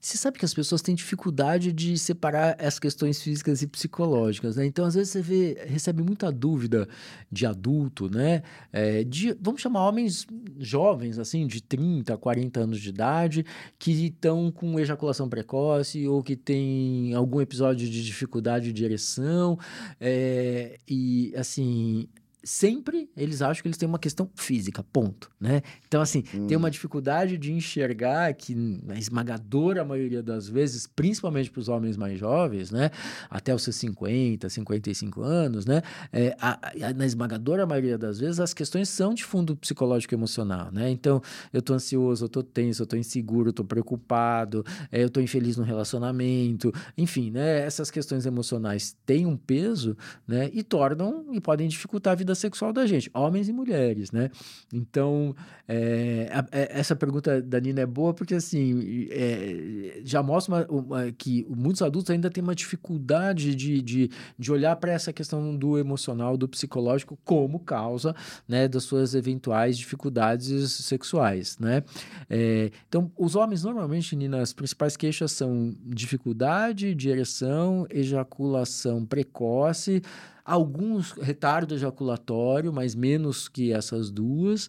[0.00, 4.64] Você sabe que as pessoas têm dificuldade de separar as questões físicas e psicológicas, né?
[4.64, 6.88] Então, às vezes, você vê, recebe muita dúvida
[7.32, 8.42] de adulto, né?
[8.72, 10.24] É, de, vamos chamar homens
[10.56, 13.44] jovens, assim, de 30, 40 anos de idade,
[13.76, 19.58] que estão com ejaculação precoce ou que tem algum episódio de dificuldade de ereção.
[20.00, 22.08] é, e, assim,
[22.48, 25.60] sempre eles acham que eles têm uma questão física, ponto, né?
[25.86, 31.60] Então, assim, tem uma dificuldade de enxergar que na esmagadora maioria das vezes, principalmente para
[31.60, 32.90] os homens mais jovens, né?
[33.28, 35.82] Até os seus 50, 55 anos, né?
[36.10, 36.58] É, a-
[36.88, 40.88] a- na esmagadora maioria das vezes, as questões são de fundo psicológico e emocional, né?
[40.90, 41.20] Então,
[41.52, 45.20] eu tô ansioso, eu tô tenso, eu tô inseguro, eu tô preocupado, é, eu tô
[45.20, 47.60] infeliz no relacionamento, enfim, né?
[47.60, 50.48] Essas questões emocionais têm um peso, né?
[50.54, 54.30] E tornam e podem dificultar a vida sexual da gente, homens e mulheres, né?
[54.72, 55.34] Então,
[55.66, 60.66] é, a- é, essa pergunta da Nina é boa porque, assim, é, já mostra uma-
[60.66, 65.56] uma- que muitos adultos ainda têm uma dificuldade de, de, de olhar para essa questão
[65.56, 68.14] do emocional, do psicológico, como causa,
[68.46, 71.82] né, das suas eventuais dificuldades sexuais, né?
[72.30, 80.02] É, então, os homens, normalmente, Nina, as principais queixas são dificuldade de ereção, ejaculação precoce,
[80.48, 84.68] alguns retardo ejaculatório, mas menos que essas duas.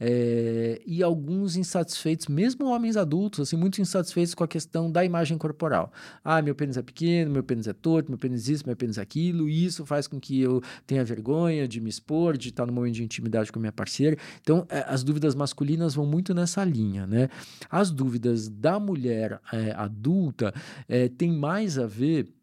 [0.00, 5.36] é, e alguns insatisfeitos, mesmo homens adultos, assim, muito insatisfeitos com a questão da imagem
[5.36, 5.92] corporal.
[6.24, 9.48] Ah, meu pênis é pequeno, meu pênis é torto, meu pênis isso, meu pênis aquilo,
[9.48, 12.94] e isso faz com que eu tenha vergonha de me expor, de estar no momento
[12.94, 14.16] de intimidade com minha parceira.
[14.40, 17.28] Então, eh, as dúvidas masculinas vão muito nessa linha, né?
[17.68, 20.54] As dúvidas da mulher eh, adulta
[20.88, 22.37] eh, tem mais a ver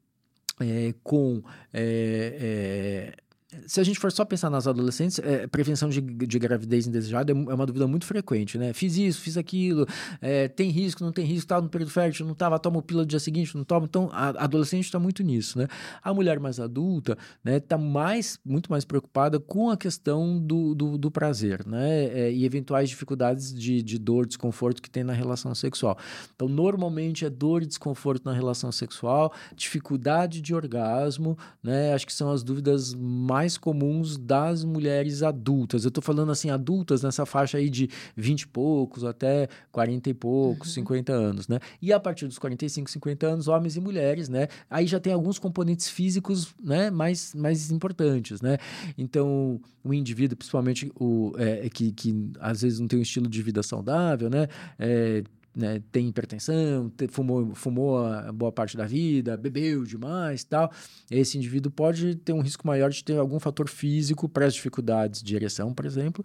[0.62, 1.42] eh, com
[1.74, 3.25] eh, eh,
[3.66, 7.36] se a gente for só pensar nas adolescentes, é, prevenção de, de gravidez indesejada é,
[7.36, 8.74] é uma dúvida muito frequente, né?
[8.74, 9.88] Fiz isso, fiz aquilo,
[10.22, 13.04] é, tem risco, não tem risco, estava no período fértil, não estava, toma o pílula
[13.04, 13.86] no dia seguinte, não toma.
[13.86, 15.68] Então, a a adolescente está muito nisso, né?
[16.04, 20.98] A mulher mais adulta, né, está mais, muito mais preocupada com a questão do, do,
[20.98, 22.06] do prazer, né?
[22.06, 25.98] É, e eventuais dificuldades de, de dor, desconforto que tem na relação sexual.
[26.36, 31.94] Então, normalmente é dor e desconforto na relação sexual, dificuldade de orgasmo, né?
[31.94, 35.84] Acho que são as dúvidas mais mais comuns das mulheres adultas.
[35.84, 40.14] Eu estou falando assim, adultas nessa faixa aí de 20 e poucos até 40 e
[40.16, 40.74] poucos, uhum.
[40.74, 41.60] 50 anos, né?
[41.80, 44.48] E a partir dos 45, 50 anos, homens e mulheres, né?
[44.68, 46.90] Aí já tem alguns componentes físicos, né?
[46.90, 48.58] Mais, mais importantes, né?
[48.98, 53.42] Então, o indivíduo, principalmente o é, que, que às vezes não tem um estilo de
[53.44, 54.48] vida saudável, né?
[54.80, 55.24] É,
[55.56, 60.72] né, tem hipertensão, te, fumou, fumou a boa parte da vida, bebeu demais tal,
[61.10, 65.24] esse indivíduo pode ter um risco maior de ter algum fator físico para as dificuldades
[65.24, 66.24] de ereção, por exemplo,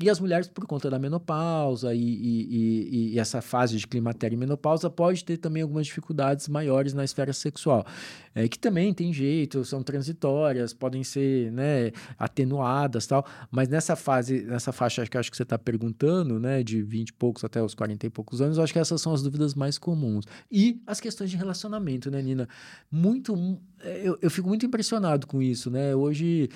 [0.00, 4.36] e as mulheres, por conta da menopausa e, e, e, e, essa fase de climatério
[4.36, 7.84] e menopausa, pode ter também algumas dificuldades maiores na esfera sexual,
[8.32, 14.42] é, que também tem jeito, são transitórias, podem ser né, atenuadas tal, mas nessa fase,
[14.42, 17.74] nessa faixa que acho que você está perguntando, né, de 20 e poucos até os
[17.74, 20.26] 40 e poucos anos, acho que essas são as dúvidas mais comuns.
[20.48, 22.48] E as questões de relacionamento, né, Nina?
[22.88, 23.58] Muito.
[23.80, 25.94] É, eu, eu fico muito impressionado com isso, né?
[25.94, 26.48] Hoje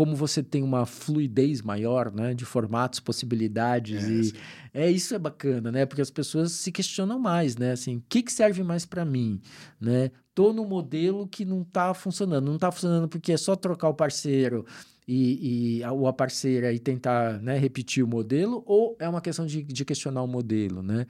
[0.00, 4.32] como você tem uma fluidez maior, né, de formatos, possibilidades é, e
[4.86, 8.22] é isso é bacana, né, porque as pessoas se questionam mais, né, assim, o que,
[8.22, 9.38] que serve mais para mim,
[9.78, 10.10] né?
[10.34, 13.94] Tô no modelo que não está funcionando, não está funcionando porque é só trocar o
[13.94, 14.64] parceiro
[15.06, 19.20] e, e a, ou a parceira e tentar né, repetir o modelo, ou é uma
[19.20, 21.04] questão de, de questionar o modelo, né?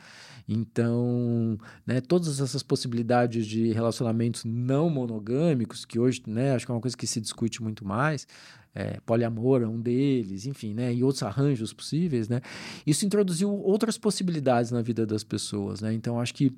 [0.49, 6.75] Então, né, todas essas possibilidades de relacionamentos não monogâmicos, que hoje, né, acho que é
[6.75, 8.27] uma coisa que se discute muito mais,
[8.75, 12.41] é, poliamor é um deles, enfim, né, e outros arranjos possíveis, né?
[12.87, 15.93] Isso introduziu outras possibilidades na vida das pessoas, né?
[15.93, 16.53] Então, acho que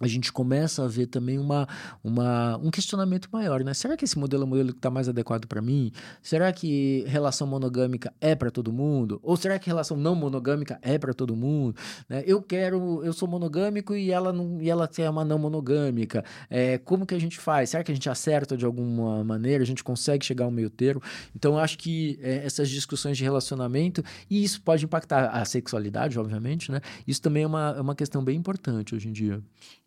[0.00, 1.68] a gente começa a ver também uma,
[2.02, 3.74] uma, um questionamento maior, né?
[3.74, 5.92] Será que esse modelo é o modelo que está mais adequado para mim?
[6.22, 9.20] Será que relação monogâmica é para todo mundo?
[9.22, 11.76] Ou será que relação não monogâmica é para todo mundo?
[12.08, 12.22] Né?
[12.26, 16.24] Eu quero, eu sou monogâmico e ela não, e ela é uma não monogâmica.
[16.50, 17.70] É, como que a gente faz?
[17.70, 19.62] Será que a gente acerta de alguma maneira?
[19.62, 21.02] A gente consegue chegar ao meio termo?
[21.34, 26.18] Então, eu acho que é, essas discussões de relacionamento e isso pode impactar a sexualidade,
[26.18, 26.80] obviamente, né?
[27.06, 29.42] Isso também é uma, é uma questão bem importante hoje em dia.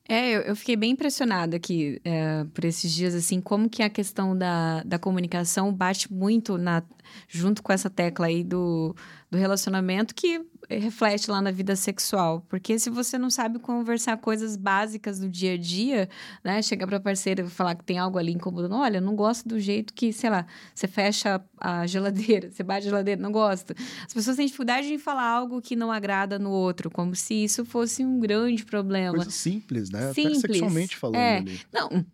[0.08, 4.38] É, eu, fiquei bem impressionada aqui é, por esses dias, assim, como que a questão
[4.38, 6.84] da, da comunicação bate muito na,
[7.28, 8.96] junto com essa tecla aí do,
[9.30, 12.46] do relacionamento que reflete lá na vida sexual.
[12.50, 16.10] Porque se você não sabe conversar coisas básicas do dia a dia,
[16.44, 16.62] né?
[16.62, 18.76] Chegar pra parceira e falar que tem algo ali incomodando.
[18.76, 22.90] Olha, não gosto do jeito que, sei lá, você fecha a geladeira, você bate a
[22.90, 23.76] geladeira, não gosto.
[24.06, 27.66] As pessoas têm dificuldade em falar algo que não agrada no outro, como se isso
[27.66, 29.16] fosse um grande problema.
[29.16, 30.14] Coisa simples, né?
[30.14, 30.40] Simples.
[30.40, 31.38] Até sexualmente falando é.
[31.38, 31.60] ali.
[31.72, 32.06] Não,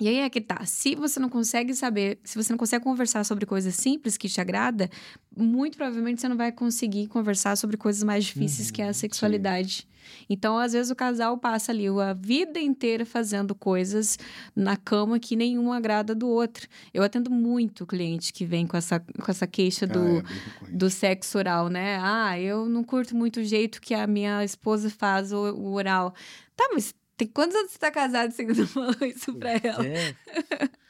[0.00, 0.64] e aí é que tá.
[0.64, 4.40] Se você não consegue saber, se você não consegue conversar sobre coisas simples que te
[4.40, 4.88] agrada,
[5.36, 8.88] muito provavelmente você não vai conseguir conversar sobre coisas mais difíceis uhum, que é a
[8.88, 9.90] uhum, sexualidade.Sim.
[10.28, 14.18] Então, às vezes o casal passa ali a vida inteira fazendo coisas
[14.54, 16.68] na cama que nenhum agrada do outro.
[16.92, 20.90] Eu atendo muito cliente que vem com essa, com essa queixa do, ah, é do
[20.90, 21.98] sexo oral, né?
[22.00, 26.14] Ah, eu não curto muito o jeito que a minha esposa faz o, o oral.
[26.56, 29.86] Tá, mas tem quantos anos você tá casado você não falou isso pra ela?
[29.86, 30.14] É.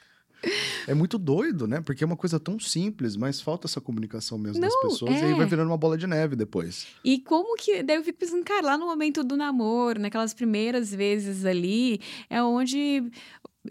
[0.86, 1.82] É muito doido, né?
[1.82, 5.20] Porque é uma coisa tão simples, mas falta essa comunicação mesmo não, das pessoas é.
[5.20, 6.86] e aí vai virando uma bola de neve depois.
[7.04, 7.82] E como que.
[7.82, 12.42] Daí eu fico pensando, cara, lá no momento do namoro, naquelas primeiras vezes ali, é
[12.42, 13.04] onde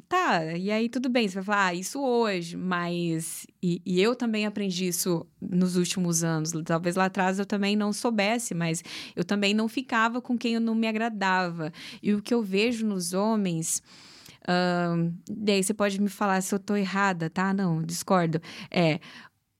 [0.07, 3.47] Tá, e aí tudo bem, você vai falar, ah, isso hoje, mas.
[3.61, 6.51] E, e, eu também aprendi isso nos últimos anos.
[6.63, 8.83] Talvez lá atrás eu também não soubesse, mas
[9.15, 11.71] eu também não ficava com quem eu não me agradava.
[12.03, 13.81] E o que eu vejo nos homens.
[14.43, 17.51] Uh, daí você pode me falar se eu tô errada, tá?
[17.51, 18.39] Não, discordo.
[18.69, 18.99] É,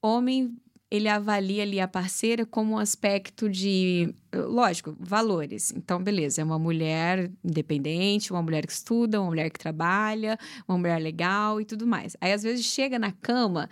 [0.02, 0.56] homem
[0.92, 5.72] ele avalia ali a parceira como um aspecto de, lógico, valores.
[5.76, 10.78] Então, beleza, é uma mulher independente, uma mulher que estuda, uma mulher que trabalha, uma
[10.78, 12.18] mulher legal e tudo mais.
[12.20, 13.70] Aí, às vezes, chega na cama,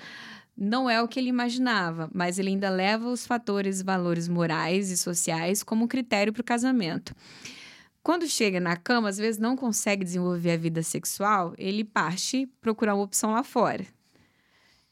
[0.56, 4.98] não é o que ele imaginava, mas ele ainda leva os fatores, valores morais e
[4.98, 7.16] sociais como critério para o casamento.
[8.04, 12.94] Quando chega na cama, às vezes não consegue desenvolver a vida sexual, ele parte procurar
[12.96, 13.86] uma opção lá fora.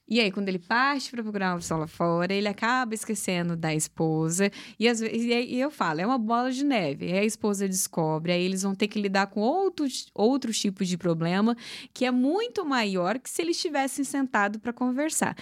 [0.08, 3.74] E aí, quando ele parte para procurar uma opção lá fora, ele acaba esquecendo da
[3.74, 4.52] esposa.
[4.80, 7.06] E, e eu falo, é uma bola de neve.
[7.06, 10.96] Aí a esposa descobre, aí eles vão ter que lidar com outros, outros tipos de
[10.96, 11.58] problema,
[11.91, 15.36] que é muito maior que se eles tivessem sentado para conversar.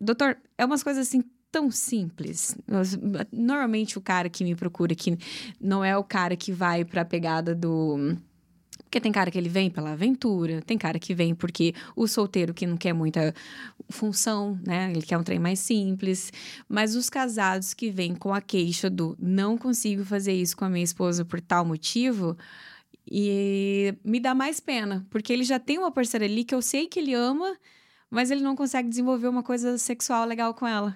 [0.00, 2.56] Doutor, é umas coisas assim tão simples.
[3.32, 5.18] Normalmente o cara que me procura aqui
[5.60, 8.16] não é o cara que vai para a pegada do
[8.92, 12.52] porque tem cara que ele vem pela aventura, tem cara que vem porque o solteiro
[12.52, 13.34] que não quer muita
[13.88, 14.90] função, né?
[14.90, 16.30] Ele quer um trem mais simples.
[16.68, 20.68] Mas os casados que vêm com a queixa do não consigo fazer isso com a
[20.68, 22.36] minha esposa por tal motivo,
[23.10, 26.86] e me dá mais pena, porque ele já tem uma parceira ali que eu sei
[26.86, 27.56] que ele ama,
[28.10, 30.94] mas ele não consegue desenvolver uma coisa sexual legal com ela.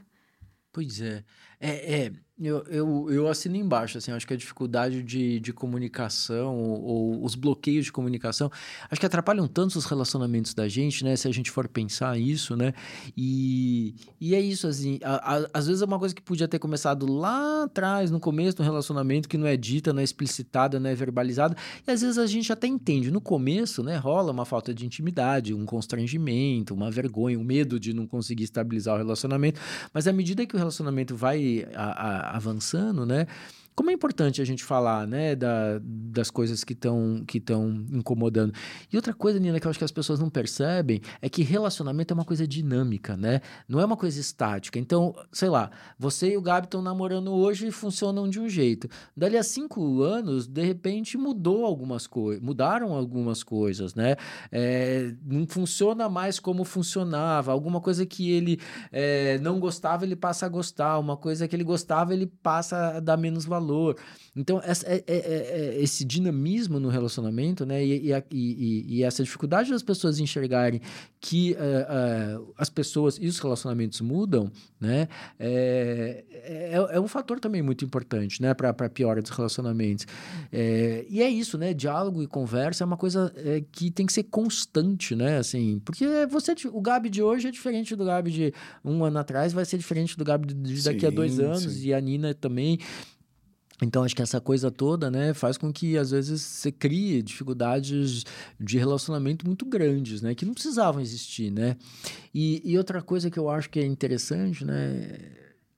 [0.70, 1.24] Pois é.
[1.60, 6.54] É, é eu, eu, eu assino embaixo, assim, acho que a dificuldade de, de comunicação
[6.54, 8.50] ou, ou, os bloqueios de comunicação,
[8.90, 11.16] acho que atrapalham tanto os relacionamentos da gente, né?
[11.16, 12.74] Se a gente for pensar isso, né?
[13.16, 16.58] E, e é isso, assim, a, a, às vezes é uma coisa que podia ter
[16.58, 20.90] começado lá atrás, no começo do relacionamento, que não é dita, não é explicitada, não
[20.90, 23.10] é verbalizada, e às vezes a gente até entende.
[23.10, 27.94] No começo, né, rola uma falta de intimidade, um constrangimento, uma vergonha, um medo de
[27.94, 29.58] não conseguir estabilizar o relacionamento,
[29.94, 31.40] mas à medida que o relacionamento vai...
[31.74, 33.26] A, a, avançando, né?
[33.76, 38.54] Como é importante a gente falar, né, da, das coisas que estão que estão incomodando.
[38.90, 42.10] E outra coisa, Nina, que eu acho que as pessoas não percebem é que relacionamento
[42.10, 43.42] é uma coisa dinâmica, né?
[43.68, 44.78] Não é uma coisa estática.
[44.78, 48.88] Então, sei lá, você e o Gabi estão namorando hoje e funcionam de um jeito.
[49.14, 54.16] Dali a cinco anos, de repente, mudou algumas coisas, mudaram algumas coisas, né?
[54.50, 57.52] É, não funciona mais como funcionava.
[57.52, 58.58] Alguma coisa que ele
[58.90, 60.98] é, não gostava, ele passa a gostar.
[60.98, 63.96] Uma coisa que ele gostava, ele passa a dar menos valor valor.
[64.34, 67.84] Então, essa, é, é, é, esse dinamismo no relacionamento, né?
[67.84, 70.80] E, e, e, e, essa dificuldade das pessoas enxergarem
[71.20, 75.08] que uh, uh, as pessoas e os relacionamentos mudam, né?
[75.38, 78.52] É, é, é, um fator também muito importante, né?
[78.52, 80.06] Para a piora dos relacionamentos.
[80.52, 81.72] É, e é isso, né?
[81.72, 85.38] Diálogo e conversa é uma coisa é, que tem que ser constante, né?
[85.38, 89.54] Assim, porque você, o Gabi de hoje é diferente do Gabi de um ano atrás,
[89.54, 91.88] vai ser diferente do Gabi de daqui sim, a dois anos, sim.
[91.88, 92.78] e a Nina também.
[93.82, 98.24] Então, acho que essa coisa toda, né, faz com que, às vezes, você crie dificuldades
[98.58, 101.76] de relacionamento muito grandes, né, que não precisavam existir, né.
[102.34, 105.18] E, e outra coisa que eu acho que é interessante, né,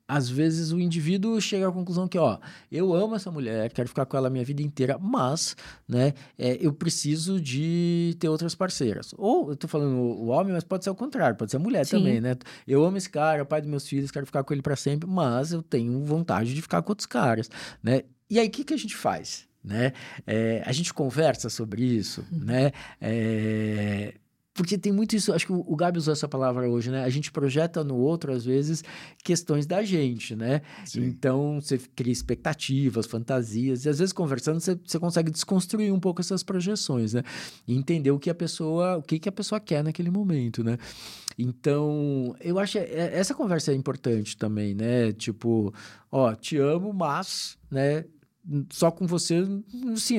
[0.08, 2.38] às vezes o indivíduo chega à conclusão que, ó,
[2.72, 5.54] eu amo essa mulher, quero ficar com ela a minha vida inteira, mas,
[5.86, 9.14] né, é, eu preciso de ter outras parceiras.
[9.18, 11.84] Ou, eu tô falando o homem, mas pode ser o contrário, pode ser a mulher
[11.84, 11.98] Sim.
[11.98, 12.36] também, né?
[12.66, 14.76] Eu amo esse cara, é o pai dos meus filhos, quero ficar com ele para
[14.76, 17.50] sempre, mas eu tenho vontade de ficar com outros caras,
[17.82, 18.02] né?
[18.30, 19.46] E aí, o que, que a gente faz?
[19.62, 19.92] Né?
[20.26, 22.44] É, a gente conversa sobre isso, uhum.
[22.44, 22.72] né?
[23.00, 24.14] É,
[24.58, 27.04] porque tem muito isso, acho que o Gabi usou essa palavra hoje, né?
[27.04, 28.82] A gente projeta no outro, às vezes,
[29.22, 30.62] questões da gente, né?
[30.84, 31.04] Sim.
[31.04, 36.20] Então, você cria expectativas, fantasias, e às vezes conversando, você, você consegue desconstruir um pouco
[36.20, 37.22] essas projeções, né?
[37.68, 40.76] E entender o que a pessoa, o que, que a pessoa quer naquele momento, né?
[41.38, 45.12] Então, eu acho que é, essa conversa é importante também, né?
[45.12, 45.72] Tipo,
[46.10, 48.04] ó, te amo, mas, né?
[48.70, 49.46] Só com você,
[49.94, 50.18] sim,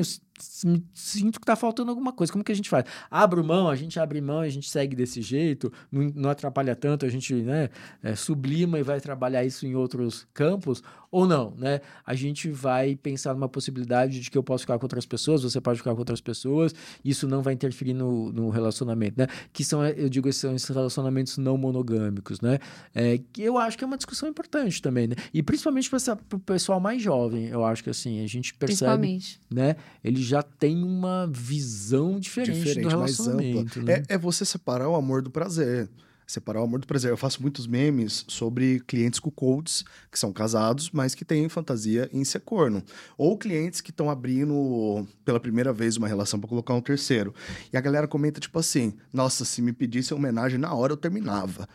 [0.93, 2.31] sinto que tá faltando alguma coisa.
[2.31, 2.85] Como que a gente faz?
[3.09, 7.05] Abro mão, a gente abre mão, a gente segue desse jeito, não, não atrapalha tanto,
[7.05, 7.69] a gente né,
[8.01, 11.81] é, sublima e vai trabalhar isso em outros campos, ou não, né?
[12.05, 15.59] A gente vai pensar numa possibilidade de que eu posso ficar com outras pessoas, você
[15.59, 16.73] pode ficar com outras pessoas,
[17.03, 19.27] isso não vai interferir no, no relacionamento, né?
[19.51, 22.59] Que são, eu digo, são esses relacionamentos não monogâmicos, né?
[22.93, 25.15] É, que eu acho que é uma discussão importante também, né?
[25.33, 29.75] E principalmente para o pessoal mais jovem, eu acho que assim, a gente percebe, né?
[30.03, 33.81] Ele já tem uma visão diferente, diferente do relacionamento.
[33.81, 34.03] Né?
[34.07, 35.89] É, é você separar o amor do prazer
[36.31, 37.09] separar o amor do prazer.
[37.09, 42.07] Eu faço muitos memes sobre clientes com codes que são casados, mas que têm fantasia
[42.13, 42.83] em ser corno.
[43.17, 47.33] Ou clientes que estão abrindo pela primeira vez uma relação para colocar um terceiro.
[47.73, 51.67] E a galera comenta tipo assim: nossa, se me pedisse homenagem na hora eu terminava.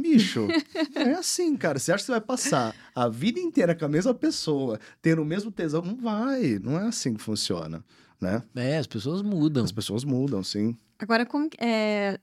[0.00, 0.46] Bicho,
[0.94, 1.78] é assim, cara.
[1.78, 5.24] Você acha que você vai passar a vida inteira com a mesma pessoa, tendo o
[5.24, 5.82] mesmo tesão?
[5.82, 6.58] Não vai.
[6.62, 7.84] Não é assim que funciona
[8.20, 8.42] né?
[8.54, 9.64] É, as pessoas mudam.
[9.64, 10.76] As pessoas mudam, sim.
[10.98, 12.18] Agora, como é,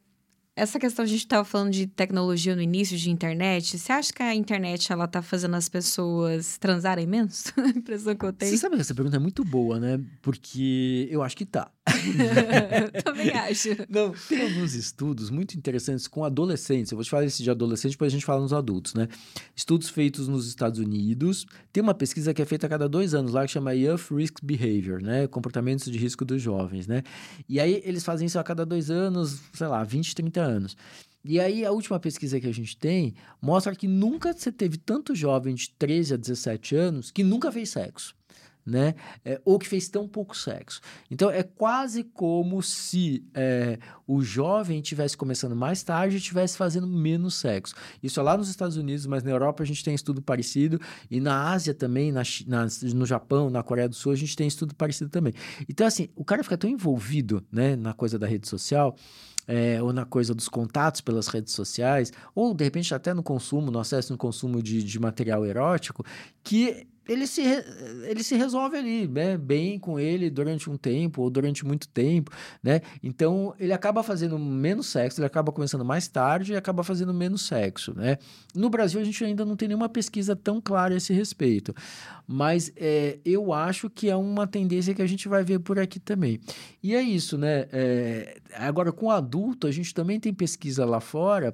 [0.55, 3.77] essa questão, a gente estava falando de tecnologia no início, de internet.
[3.77, 7.51] Você acha que a internet, ela tá fazendo as pessoas transarem menos?
[7.57, 8.51] a impressão que eu tenho.
[8.51, 9.99] Você sabe que essa pergunta é muito boa, né?
[10.21, 11.69] Porque eu acho que tá.
[13.03, 13.69] Também acho.
[13.89, 16.91] Não, tem alguns estudos muito interessantes com adolescentes.
[16.91, 19.09] Eu vou te falar esse de adolescente, depois a gente fala nos adultos, né?
[19.55, 21.45] Estudos feitos nos Estados Unidos.
[21.73, 24.37] Tem uma pesquisa que é feita a cada dois anos lá, que chama Youth Risk
[24.41, 25.27] Behavior, né?
[25.27, 27.03] Comportamentos de risco dos jovens, né?
[27.47, 30.77] E aí eles fazem isso a cada dois anos, sei lá, 20, 30 anos.
[31.23, 35.15] E aí, a última pesquisa que a gente tem mostra que nunca você teve tanto
[35.15, 38.15] jovem de 13 a 17 anos que nunca fez sexo
[38.65, 38.95] né?
[39.23, 40.81] É, ou que fez tão pouco sexo.
[41.11, 43.77] Então é quase como se é,
[44.07, 47.75] o jovem tivesse começando mais tarde e estivesse fazendo menos sexo.
[48.01, 50.79] Isso é lá nos Estados Unidos, mas na Europa a gente tem estudo parecido
[51.11, 54.47] e na Ásia também, na, na, no Japão, na Coreia do Sul a gente tem
[54.47, 55.33] estudo parecido também.
[55.69, 58.95] Então assim, o cara fica tão envolvido, né, na coisa da rede social
[59.47, 63.71] é, ou na coisa dos contatos pelas redes sociais, ou de repente até no consumo,
[63.71, 66.03] no acesso no consumo de, de material erótico,
[66.43, 67.41] que ele se,
[68.03, 69.37] ele se resolve ali, né?
[69.37, 72.31] Bem com ele durante um tempo ou durante muito tempo,
[72.63, 72.81] né?
[73.03, 77.43] Então, ele acaba fazendo menos sexo, ele acaba começando mais tarde e acaba fazendo menos
[77.43, 78.17] sexo, né?
[78.55, 81.73] No Brasil, a gente ainda não tem nenhuma pesquisa tão clara a esse respeito,
[82.27, 85.99] mas é, eu acho que é uma tendência que a gente vai ver por aqui
[85.99, 86.39] também.
[86.81, 87.67] E é isso, né?
[87.71, 91.53] É, agora, com adulto, a gente também tem pesquisa lá fora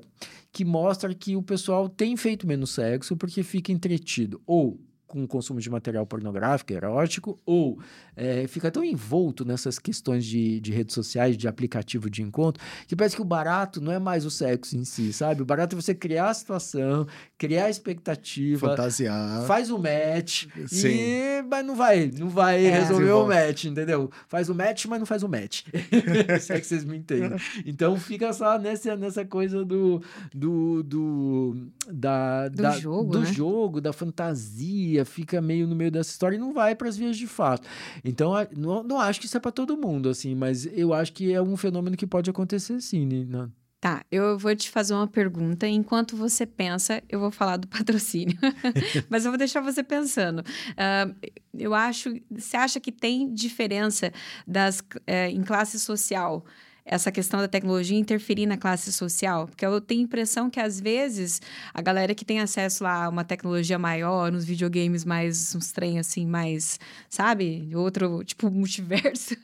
[0.52, 4.80] que mostra que o pessoal tem feito menos sexo porque fica entretido ou
[5.12, 7.78] com o consumo de material pornográfico, erótico, ou
[8.16, 12.95] é, fica tão envolto nessas questões de, de redes sociais, de aplicativo de encontro, que
[12.95, 15.41] parece que o barato não é mais o sexo em si, sabe?
[15.41, 17.05] O barato é você criar a situação,
[17.38, 20.88] criar a expectativa, fantasiar, faz o match, Sim.
[20.88, 24.09] e mas não vai, não vai é, resolver o match, entendeu?
[24.30, 25.64] Faz o match, mas não faz o match.
[26.39, 27.38] Se é que vocês me entendem.
[27.66, 30.01] Então fica só nessa, nessa coisa do,
[30.34, 33.34] do, do, da, do, da, jogo, do né?
[33.34, 37.18] jogo, da fantasia, fica meio no meio dessa história e não vai para as vias
[37.18, 37.68] de fato.
[38.04, 41.34] Então, não, não acho que isso é para todo mundo, assim, mas eu acho que
[41.34, 43.49] é um fenômeno que pode acontecer sim, né?
[43.82, 45.68] Tá, eu vou te fazer uma pergunta.
[45.68, 48.38] Enquanto você pensa, eu vou falar do patrocínio.
[49.10, 50.41] Mas eu vou deixar você pensando.
[50.41, 51.16] Uh,
[51.58, 52.14] eu acho.
[52.30, 54.14] Você acha que tem diferença
[54.45, 56.45] das, é, em classe social?
[56.86, 59.48] Essa questão da tecnologia interferir na classe social?
[59.48, 61.42] Porque eu tenho a impressão que, às vezes,
[61.74, 66.00] a galera que tem acesso lá a uma tecnologia maior, nos videogames mais, uns trem
[66.00, 66.80] assim, mais,
[67.10, 67.70] sabe?
[67.76, 69.36] Outro, tipo, multiverso.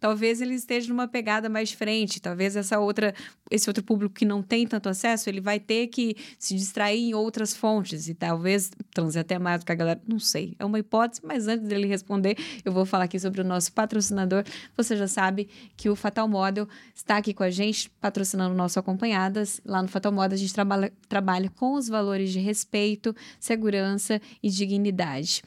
[0.00, 2.20] talvez ele esteja numa pegada mais diferente.
[2.20, 3.14] Talvez essa outra,
[3.50, 7.14] esse outro público que não tem tanto acesso, ele vai ter que se distrair em
[7.14, 8.08] outras fontes.
[8.08, 10.00] E talvez transe até mais que a galera.
[10.06, 10.54] Não sei.
[10.58, 14.44] É uma hipótese, mas antes dele responder, eu vou falar aqui sobre o nosso patrocinador.
[14.76, 16.61] Você já sabe que o Fatal Model
[16.94, 19.60] está aqui com a gente, patrocinando o nosso Acompanhadas.
[19.64, 24.48] Lá no Fatal Moda, a gente trabalha, trabalha com os valores de respeito, segurança e
[24.48, 25.42] dignidade.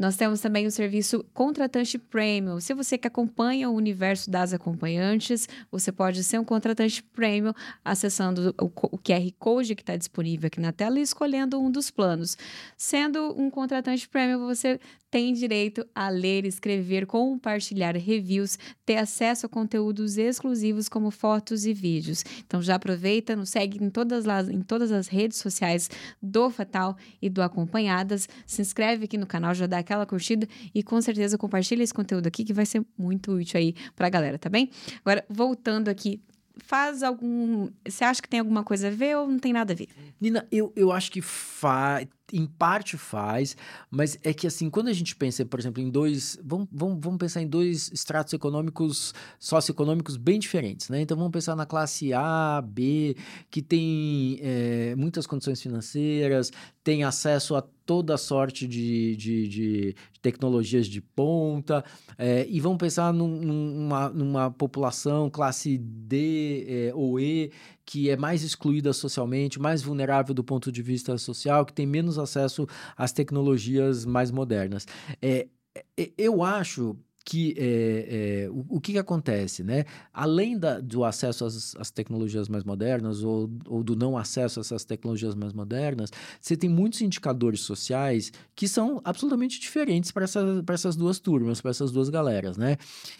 [0.00, 2.58] Nós temos também o serviço Contratante Premium.
[2.58, 7.52] Se você que acompanha o universo das acompanhantes, você pode ser um contratante Premium
[7.84, 12.38] acessando o, QR Code que está disponível aqui na tela e escolhendo um dos planos.
[12.78, 14.80] Sendo um contratante Premium, você
[15.10, 21.74] tem direito a ler, escrever, compartilhar reviews, ter acesso a conteúdos exclusivos como fotos e
[21.74, 22.24] vídeos.
[22.46, 25.90] Então já aproveita, nos segue em todas as, em todas as redes sociais
[26.22, 30.82] do Fatal e do Acompanhadas, se inscreve aqui no canal, já dá aquela curtida e
[30.82, 34.48] com certeza compartilha esse conteúdo aqui que vai ser muito útil aí pra galera, tá
[34.48, 34.70] bem?
[35.04, 36.20] Agora, voltando aqui
[36.58, 37.68] faz algum.
[37.86, 39.88] Você acha que tem alguma coisa a ver ou não tem nada a ver?
[40.20, 43.56] Nina, eu, eu acho que faz em parte faz,
[43.90, 46.38] mas é que assim, quando a gente pensa, por exemplo, em dois.
[46.42, 51.00] Vamos, vamos, vamos pensar em dois estratos econômicos, socioeconômicos bem diferentes, né?
[51.00, 53.16] Então vamos pensar na classe A, B,
[53.50, 56.50] que tem é, muitas condições financeiras,
[56.82, 61.84] tem acesso a toda sorte de, de, de tecnologias de ponta,
[62.16, 67.50] é, e vamos pensar num, numa, numa população classe D é, ou E
[67.90, 72.20] que é mais excluída socialmente, mais vulnerável do ponto de vista social, que tem menos
[72.20, 72.64] acesso
[72.96, 74.86] às tecnologias mais modernas.
[75.20, 75.48] É,
[75.96, 79.84] é eu acho que é, é, o, o que, que, acontece, né?
[80.12, 84.62] Além da, do acesso às, às tecnologias mais modernas ou, ou, do não acesso a
[84.62, 86.10] essas tecnologias mais modernas,
[86.40, 90.40] você tem muitos indicadores sociais que são absolutamente diferentes para essa,
[90.72, 92.76] essas duas turmas, para essas duas galeras, né?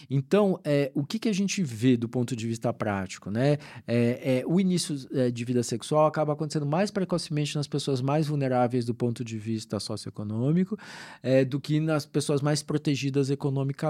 [0.09, 3.59] Então, é, o que, que a gente vê do ponto de vista prático, né?
[3.87, 8.27] É, é, o início é, de vida sexual acaba acontecendo mais precocemente nas pessoas mais
[8.27, 10.79] vulneráveis do ponto de vista socioeconômico
[11.23, 13.90] é, do que nas pessoas mais protegidas economicamente.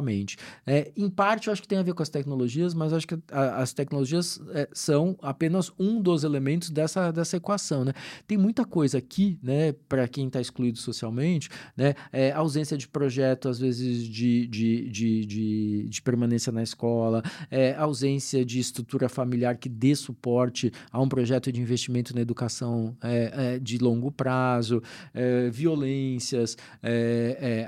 [0.67, 3.19] É, em parte, eu acho que tem a ver com as tecnologias, mas acho que
[3.31, 7.93] a, as tecnologias é, são apenas um dos elementos dessa, dessa equação, né?
[8.27, 11.95] Tem muita coisa aqui, né, para quem está excluído socialmente, né?
[12.13, 17.75] É, ausência de projeto, às vezes, de, de, de, de, de permanência na escola, é,
[17.75, 23.55] ausência de estrutura familiar que dê suporte a um projeto de investimento na educação é,
[23.55, 24.83] é, de longo prazo,
[25.53, 26.57] violências,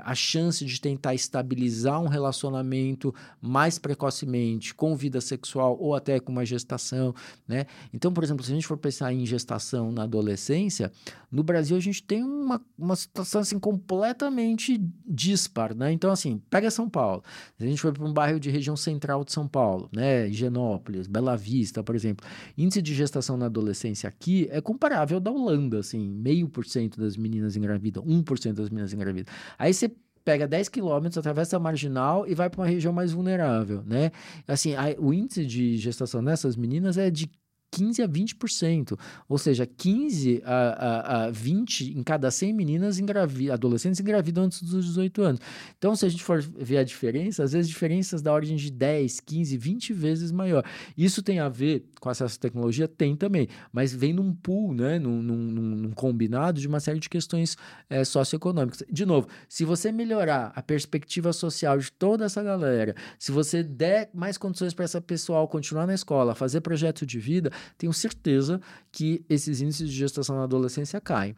[0.03, 6.19] a chance de tentar estabilizar um relacionamento relacionamento mais precocemente com vida sexual ou até
[6.19, 7.13] com uma gestação,
[7.47, 7.65] né?
[7.93, 10.91] Então, por exemplo, se a gente for pensar em gestação na adolescência,
[11.31, 15.91] no Brasil a gente tem uma, uma situação assim completamente dispar, né?
[15.91, 17.23] Então, assim, pega São Paulo.
[17.57, 20.27] Se a gente for para um bairro de região central de São Paulo, né?
[20.29, 22.25] Higienópolis, Bela Vista, por exemplo,
[22.57, 26.99] índice de gestação na adolescência aqui é comparável ao da Holanda, assim, meio por cento
[26.99, 29.33] das meninas engravidam, 1% das meninas engravidam.
[29.57, 29.91] Aí você
[30.23, 34.11] pega 10 quilômetros, atravessa a marginal e vai para uma região mais vulnerável, né?
[34.47, 37.29] Assim, a, o índice de gestação nessas meninas é de
[37.73, 38.97] 15 a 20%.
[39.27, 44.61] Ou seja, 15 a, a, a 20 em cada 100 meninas engravidam, adolescentes engravidam antes
[44.61, 45.41] dos 18 anos.
[45.77, 49.19] Então, se a gente for ver a diferença, às vezes diferenças da ordem de 10,
[49.19, 50.63] 15, 20 vezes maior.
[50.95, 52.87] Isso tem a ver com acesso à tecnologia?
[52.87, 54.99] Tem também, mas vem num pool, né?
[54.99, 55.35] num, num,
[55.75, 57.57] num combinado de uma série de questões
[57.89, 58.83] é, socioeconômicas.
[58.91, 64.09] De novo, se você melhorar a perspectiva social de toda essa galera, se você der
[64.13, 68.61] mais condições para essa pessoal continuar na escola, fazer projeto de vida, tenho certeza
[68.91, 71.35] que esses índices de gestação na adolescência caem.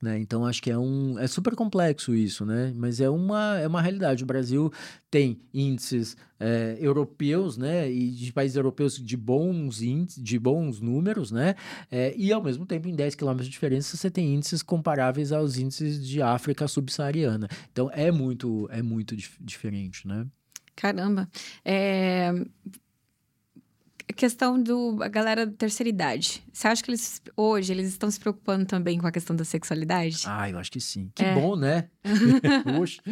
[0.00, 0.18] Né?
[0.18, 2.70] Então acho que é um é super complexo isso, né?
[2.76, 4.22] Mas é uma, é uma realidade.
[4.22, 4.70] O Brasil
[5.10, 7.90] tem índices é, europeus, né?
[7.90, 11.54] E de países europeus de bons índices, de bons números, né?
[11.90, 15.56] É, e ao mesmo tempo, em 10 quilômetros de diferença, você tem índices comparáveis aos
[15.56, 17.48] índices de África subsaariana.
[17.72, 20.26] Então é muito, é muito dif diferente, né?
[20.74, 21.26] Caramba.
[21.64, 22.30] É,
[24.12, 26.42] questão do a galera da terceira idade.
[26.52, 30.22] Você acha que eles hoje eles estão se preocupando também com a questão da sexualidade?
[30.26, 31.10] Ah, eu acho que sim.
[31.14, 31.34] Que é.
[31.34, 31.88] bom, né?
[32.64, 33.02] Poxa,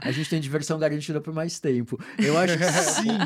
[0.00, 2.02] a gente tem diversão garantida por mais tempo.
[2.18, 3.18] Eu acho que sim.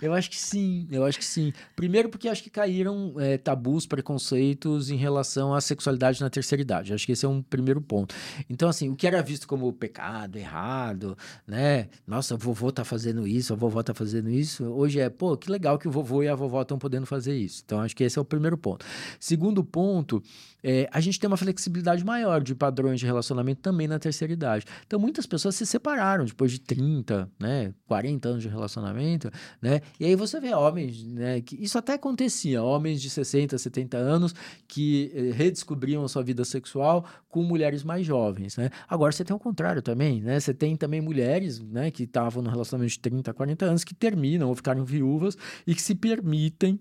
[0.00, 0.88] Eu acho que sim.
[0.90, 1.52] Eu acho que sim.
[1.76, 6.94] Primeiro porque acho que caíram é, tabus, preconceitos em relação à sexualidade na terceira idade.
[6.94, 8.14] Acho que esse é um primeiro ponto.
[8.48, 11.88] Então, assim, o que era visto como pecado, errado, né?
[12.06, 14.64] Nossa, o vovô tá fazendo isso, a vovó tá fazendo isso.
[14.64, 17.62] Hoje é, pô, que legal que o vovô e a vovó estão podendo fazer isso.
[17.64, 18.84] Então, acho que esse é o primeiro ponto.
[19.18, 20.22] Segundo ponto,
[20.64, 24.64] é, a gente tem uma flexibilidade maior de padrões de relacionamento também na terceira idade.
[24.86, 29.80] Então, muitas pessoas se separaram depois de 30, né, 40 anos de relacionamento, né?
[30.00, 34.34] E aí você vê homens, né, que isso até acontecia, homens de 60, 70 anos
[34.66, 38.70] que eh, redescobriam a sua vida sexual com mulheres mais jovens, né?
[38.88, 40.40] Agora você tem o contrário também, né?
[40.40, 44.48] Você tem também mulheres, né, que estavam no relacionamento de 30, 40 anos que terminam
[44.48, 45.36] ou ficaram viúvas
[45.66, 46.80] e que se permitem permitem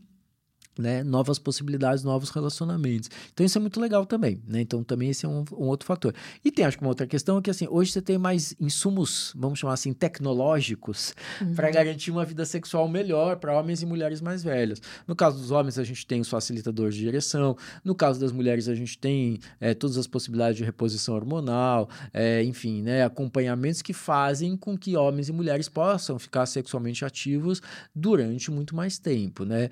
[0.77, 3.09] né, novas possibilidades, novos relacionamentos.
[3.33, 4.61] Então isso é muito legal também, né?
[4.61, 6.13] Então também esse é um, um, outro fator.
[6.43, 9.33] E tem acho que uma outra questão é que assim, hoje você tem mais insumos,
[9.35, 11.53] vamos chamar assim, tecnológicos uhum.
[11.53, 14.81] para garantir uma vida sexual melhor para homens e mulheres mais velhos.
[15.07, 17.55] No caso dos homens, a gente tem os facilitadores de direção.
[17.83, 22.43] No caso das mulheres, a gente tem é, todas as possibilidades de reposição hormonal, é,
[22.43, 27.61] enfim, né, acompanhamentos que fazem com que homens e mulheres possam ficar sexualmente ativos
[27.93, 29.69] durante muito mais tempo, né?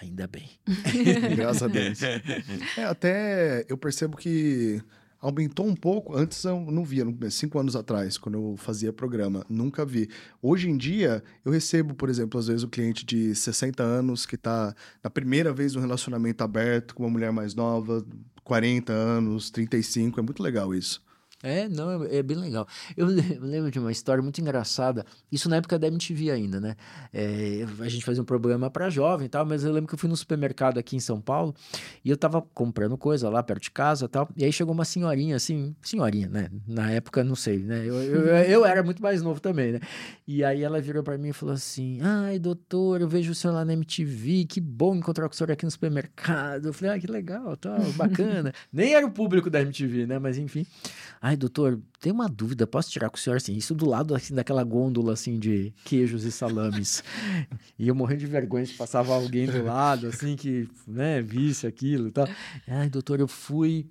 [0.00, 0.48] Ainda bem.
[1.36, 1.98] Graças a Deus.
[2.76, 4.80] É, até eu percebo que
[5.20, 6.16] aumentou um pouco.
[6.16, 10.08] Antes eu não via, cinco anos atrás, quando eu fazia programa, nunca vi.
[10.40, 14.36] Hoje em dia, eu recebo, por exemplo, às vezes o cliente de 60 anos que
[14.36, 18.04] está na primeira vez no relacionamento aberto com uma mulher mais nova,
[18.44, 20.20] 40 anos, 35.
[20.20, 21.02] É muito legal isso.
[21.42, 22.66] É, não, é, é bem legal.
[22.96, 26.74] Eu lembro de uma história muito engraçada, isso na época da MTV ainda, né?
[27.12, 29.98] É, a gente fazia um programa para jovem e tal, mas eu lembro que eu
[29.98, 31.54] fui no supermercado aqui em São Paulo
[32.04, 34.84] e eu tava comprando coisa lá perto de casa e tal, e aí chegou uma
[34.84, 36.50] senhorinha, assim, senhorinha, né?
[36.66, 37.84] Na época, não sei, né?
[37.86, 39.80] Eu, eu, eu era muito mais novo também, né?
[40.26, 43.54] E aí ela virou para mim e falou assim: Ai, doutor, eu vejo o senhor
[43.54, 46.66] lá na MTV, que bom encontrar com o senhor aqui no supermercado.
[46.66, 48.52] Eu falei: Ah, que legal, tal, bacana.
[48.72, 50.18] Nem era o público da MTV, né?
[50.18, 50.66] Mas enfim.
[51.28, 53.52] Ai, doutor, tem uma dúvida, posso tirar com o senhor assim?
[53.52, 57.04] Isso do lado assim daquela gôndola assim de queijos e salames.
[57.78, 62.08] e eu morrendo de vergonha se passava alguém do lado assim que, né, visse aquilo
[62.08, 62.26] e tal.
[62.66, 63.90] Ai, doutor, eu fui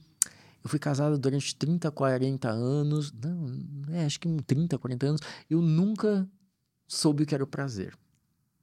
[0.64, 3.46] eu fui casado durante 30, 40 anos, não,
[3.92, 6.28] é, acho que 30, 40 anos, eu nunca
[6.88, 7.96] soube o que era o prazer.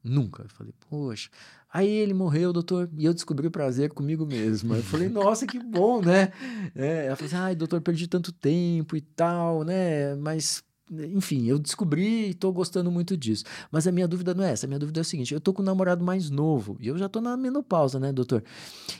[0.03, 0.43] Nunca.
[0.43, 1.31] Eu falei, poxa.
[1.75, 4.77] Aí ele morreu, doutor, e eu descobri o prazer comigo mesma.
[4.77, 6.31] Eu falei, nossa, que bom, né?
[6.72, 10.14] É, ela falou assim, ai, doutor, perdi tanto tempo e tal, né?
[10.14, 10.62] Mas
[10.93, 13.45] enfim, eu descobri e estou gostando muito disso.
[13.72, 14.66] Mas a minha dúvida não é essa.
[14.66, 16.97] A minha dúvida é o seguinte: eu tô com um namorado mais novo e eu
[16.97, 18.45] já tô na menopausa, né, doutor?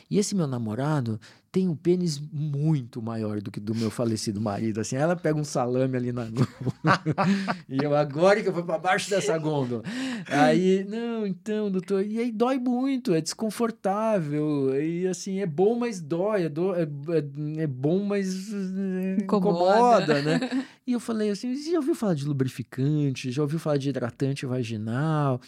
[0.09, 1.19] E esse meu namorado
[1.55, 4.81] tem um pênis muito maior do que do meu falecido marido.
[4.81, 6.27] Assim, ela pega um salame ali na
[7.69, 9.81] e eu agora que eu vou para baixo dessa gôndola.
[10.27, 14.75] Aí, não, então, doutor, e aí dói muito, é desconfortável.
[14.77, 19.21] E assim, é bom, mas dói, é, do, é, é, é bom, mas incomoda.
[19.23, 20.65] incomoda, né?
[20.87, 23.31] E eu falei assim: já ouviu falar de lubrificante?
[23.31, 25.41] Já ouviu falar de hidratante vaginal?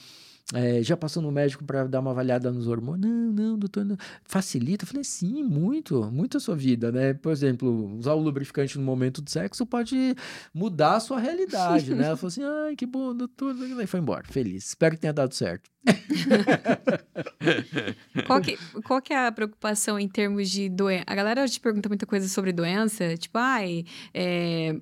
[0.54, 3.12] É, já passou no médico para dar uma avaliada nos hormônios?
[3.12, 3.98] Não, não, doutor, não.
[4.24, 4.86] facilita?
[4.86, 7.14] Eu falei, sim, muito, muito a sua vida, né?
[7.14, 10.16] Por exemplo, usar o lubrificante no momento do sexo pode
[10.54, 12.06] mudar a sua realidade, né?
[12.06, 13.54] Ela falou assim, ai, que bom, doutor.
[13.58, 14.68] E foi embora, feliz.
[14.68, 15.70] Espero que tenha dado certo.
[18.26, 21.04] qual, que, qual que é a preocupação em termos de doença?
[21.08, 24.76] A galera te pergunta muita coisa sobre doença, tipo, ai, é,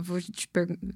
[0.00, 0.48] vou te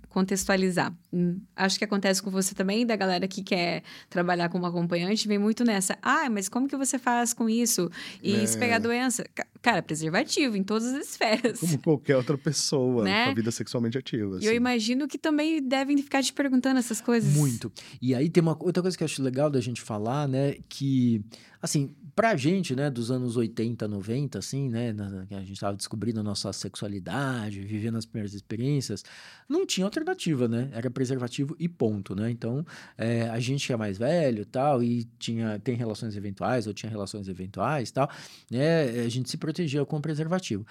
[0.09, 0.95] contextualizar.
[1.13, 5.39] Hum, acho que acontece com você também, da galera que quer trabalhar como acompanhante, vem
[5.39, 5.99] muito nessa.
[6.03, 7.91] Ah, mas como que você faz com isso?
[8.23, 8.47] E é.
[8.47, 9.25] se pegar doença?
[9.61, 11.61] Cara, preservativo em todas as esferas.
[11.61, 13.25] Como qualquer outra pessoa né?
[13.25, 14.39] com a vida sexualmente ativa.
[14.41, 14.57] E eu assim.
[14.57, 17.33] imagino que também devem ficar te perguntando essas coisas.
[17.35, 17.73] Muito.
[18.01, 20.55] E aí tem uma outra coisa que eu acho legal da gente falar, né?
[20.69, 21.23] Que,
[21.61, 26.19] assim, pra gente, né, dos anos 80, 90, assim, né, na, a gente estava descobrindo
[26.19, 29.05] a nossa sexualidade, vivendo as primeiras experiências,
[29.47, 30.71] não tinha alternativa, né?
[30.73, 32.31] Era preservativo e ponto, né?
[32.31, 32.65] Então,
[32.97, 37.29] é, a gente é mais velho tal, e tinha, tem relações eventuais, ou tinha relações
[37.29, 38.09] eventuais tal,
[38.51, 40.67] né, a gente se protegia com preservativo.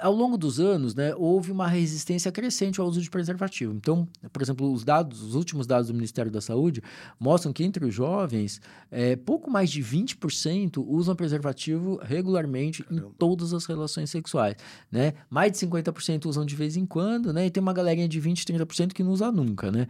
[0.00, 3.74] Ao longo dos anos, né, houve uma resistência crescente ao uso de preservativo.
[3.74, 6.82] Então, por exemplo, os dados, os últimos dados do Ministério da Saúde
[7.20, 8.60] mostram que entre os jovens,
[8.90, 13.08] é, pouco mais de 20% usam preservativo regularmente Caramba.
[13.08, 14.56] em todas as relações sexuais,
[14.90, 15.14] né?
[15.30, 17.46] Mais de 50% usam de vez em quando, né?
[17.46, 19.86] E tem uma galerinha de 20, 30% que não usa nunca, né?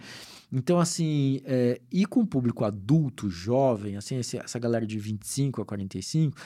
[0.53, 5.65] Então, assim, é, e com o público adulto, jovem, assim, essa galera de 25 a
[5.65, 6.37] 45,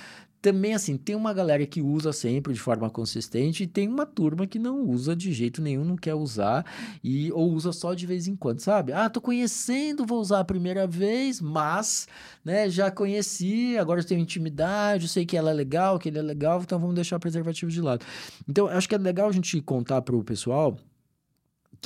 [0.40, 4.46] também, assim, tem uma galera que usa sempre de forma consistente e tem uma turma
[4.46, 6.64] que não usa de jeito nenhum, não quer usar
[7.02, 8.92] e ou usa só de vez em quando, sabe?
[8.92, 12.06] Ah, tô conhecendo, vou usar a primeira vez, mas,
[12.44, 16.22] né, já conheci, agora tenho intimidade, eu sei que ela é legal, que ele é
[16.22, 18.04] legal, então vamos deixar o preservativo de lado.
[18.48, 20.76] Então, acho que é legal a gente contar para o pessoal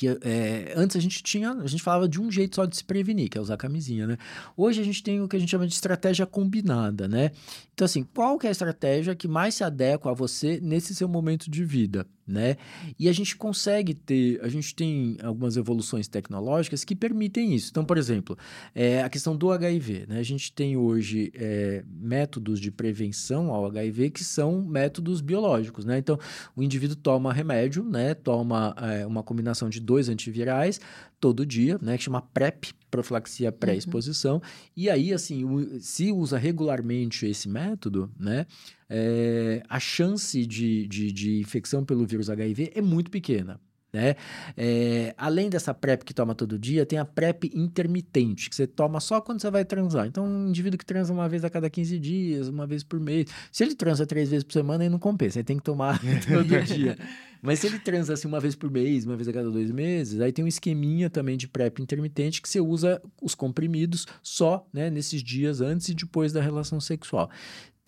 [0.00, 2.82] que é, antes a gente tinha, a gente falava de um jeito só de se
[2.82, 4.16] prevenir, que é usar camisinha, né?
[4.56, 7.32] Hoje a gente tem o que a gente chama de estratégia combinada, né?
[7.74, 11.06] Então, assim, qual que é a estratégia que mais se adequa a você nesse seu
[11.06, 12.06] momento de vida?
[12.30, 12.56] Né?
[12.98, 17.68] E a gente consegue ter, a gente tem algumas evoluções tecnológicas que permitem isso.
[17.70, 18.38] Então, por exemplo,
[18.74, 20.18] é, a questão do HIV, né?
[20.18, 25.98] A gente tem hoje é, métodos de prevenção ao HIV que são métodos biológicos, né?
[25.98, 26.18] Então,
[26.54, 28.14] o indivíduo toma remédio, né?
[28.14, 30.80] Toma é, uma combinação de dois antivirais
[31.20, 31.96] todo dia, né?
[31.98, 34.36] Que chama PrEP, profilaxia pré-exposição.
[34.36, 34.40] Uhum.
[34.76, 35.44] E aí, assim,
[35.80, 38.46] se usa regularmente esse método, né?
[38.90, 43.60] é, a chance de, de, de infecção pelo vírus HIV é muito pequena.
[43.92, 44.14] Né?
[44.56, 49.00] É, além dessa PrEP que toma todo dia, tem a PrEP intermitente, que você toma
[49.00, 50.06] só quando você vai transar.
[50.06, 53.26] Então, um indivíduo que transa uma vez a cada 15 dias, uma vez por mês,
[53.50, 56.62] se ele transa três vezes por semana, aí não compensa, aí tem que tomar todo
[56.62, 56.96] dia.
[57.42, 60.20] Mas se ele transa assim uma vez por mês, uma vez a cada dois meses,
[60.20, 64.90] aí tem um esqueminha também de PrEP intermitente que você usa os comprimidos só né,
[64.90, 67.30] nesses dias antes e depois da relação sexual.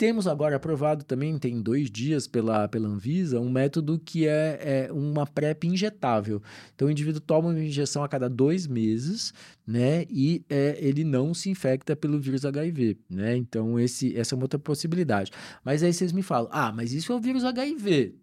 [0.03, 4.91] Temos agora aprovado também, tem dois dias pela, pela Anvisa, um método que é, é
[4.91, 6.41] uma PrEP injetável.
[6.75, 9.33] Então, o indivíduo toma uma injeção a cada dois meses,
[9.65, 10.03] né?
[10.09, 13.37] E é, ele não se infecta pelo vírus HIV, né?
[13.37, 15.31] Então, esse, essa é uma outra possibilidade.
[15.63, 18.13] Mas aí vocês me falam, ah, mas isso é o vírus HIV.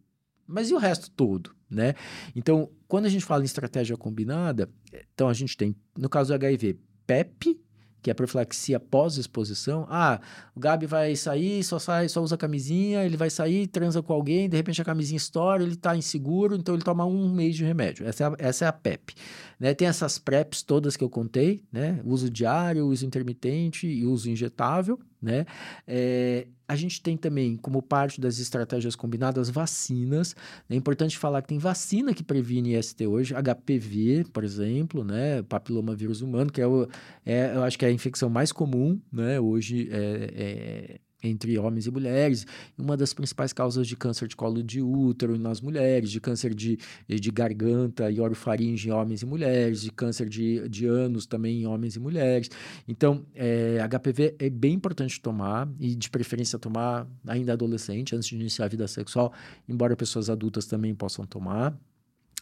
[0.46, 1.94] Mas e o resto todo, né?
[2.36, 4.68] Então, quando a gente fala em estratégia combinada,
[5.14, 7.58] então a gente tem, no caso do HIV, PEP,
[8.03, 9.86] que é a profilaxia pós-exposição.
[9.88, 10.20] Ah,
[10.55, 14.48] o Gabi vai sair, só sai, só usa camisinha, ele vai sair, transa com alguém,
[14.48, 18.07] de repente a camisinha estoura, ele está inseguro, então ele toma um mês de remédio.
[18.07, 19.14] Essa é a, essa é a PEP.
[19.59, 19.74] Né?
[19.74, 22.01] Tem essas PrEPs todas que eu contei, né?
[22.05, 25.44] Uso diário, uso intermitente e uso injetável, né?
[25.86, 30.36] É, a gente tem também, como parte das estratégias combinadas, vacinas.
[30.70, 35.42] É importante falar que tem vacina que previne IST hoje, HPV, por exemplo, né?
[35.42, 36.88] Papiloma vírus humano, que é, o,
[37.26, 39.40] é eu acho que é a infecção mais comum, né?
[39.40, 42.46] Hoje é, é entre homens e mulheres,
[42.78, 46.78] uma das principais causas de câncer de colo de útero nas mulheres, de câncer de,
[47.08, 51.66] de garganta e orofaringe em homens e mulheres, de câncer de, de ânus também em
[51.66, 52.50] homens e mulheres.
[52.88, 58.34] Então, é, HPV é bem importante tomar, e de preferência tomar ainda adolescente, antes de
[58.34, 59.32] iniciar a vida sexual,
[59.68, 61.78] embora pessoas adultas também possam tomar.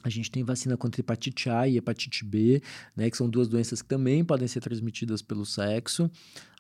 [0.05, 2.63] A gente tem vacina contra hepatite A e hepatite B,
[2.97, 6.09] né, que são duas doenças que também podem ser transmitidas pelo sexo.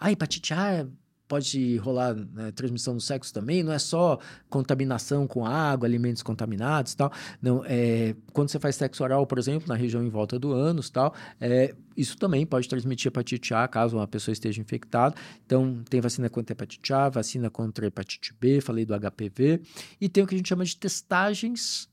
[0.01, 0.87] A hepatite A
[1.29, 4.19] pode rolar né, transmissão no sexo também, não é só
[4.49, 7.13] contaminação com água, alimentos contaminados tal.
[7.41, 10.89] Não, é, quando você faz sexo oral, por exemplo, na região em volta do ânus
[10.89, 15.15] tal, é, isso também pode transmitir hepatite A caso uma pessoa esteja infectada.
[15.45, 19.61] Então, tem vacina contra hepatite A, vacina contra hepatite B, falei do HPV,
[20.01, 21.89] e tem o que a gente chama de testagens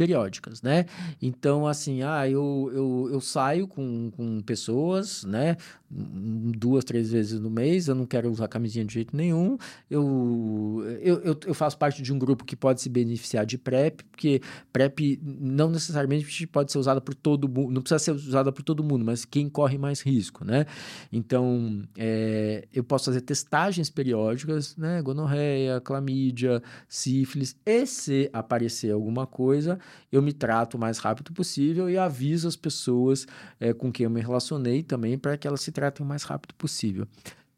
[0.00, 0.86] periódicas, né?
[1.20, 5.58] Então, assim, ah, eu, eu, eu saio com, com pessoas, né?
[5.90, 9.58] Duas, três vezes no mês, eu não quero usar camisinha de jeito nenhum.
[9.90, 14.40] Eu, eu, eu, faço parte de um grupo que pode se beneficiar de PrEP, porque
[14.72, 18.82] PrEP não necessariamente pode ser usada por todo mundo, não precisa ser usada por todo
[18.82, 20.64] mundo, mas quem corre mais risco, né?
[21.12, 25.02] Então, é, eu posso fazer testagens periódicas, né?
[25.02, 29.78] Gonorreia, clamídia, sífilis, e se aparecer alguma coisa,
[30.10, 33.26] eu me trato o mais rápido possível e aviso as pessoas
[33.58, 36.54] é, com quem eu me relacionei também para que elas se tratem o mais rápido
[36.54, 37.06] possível.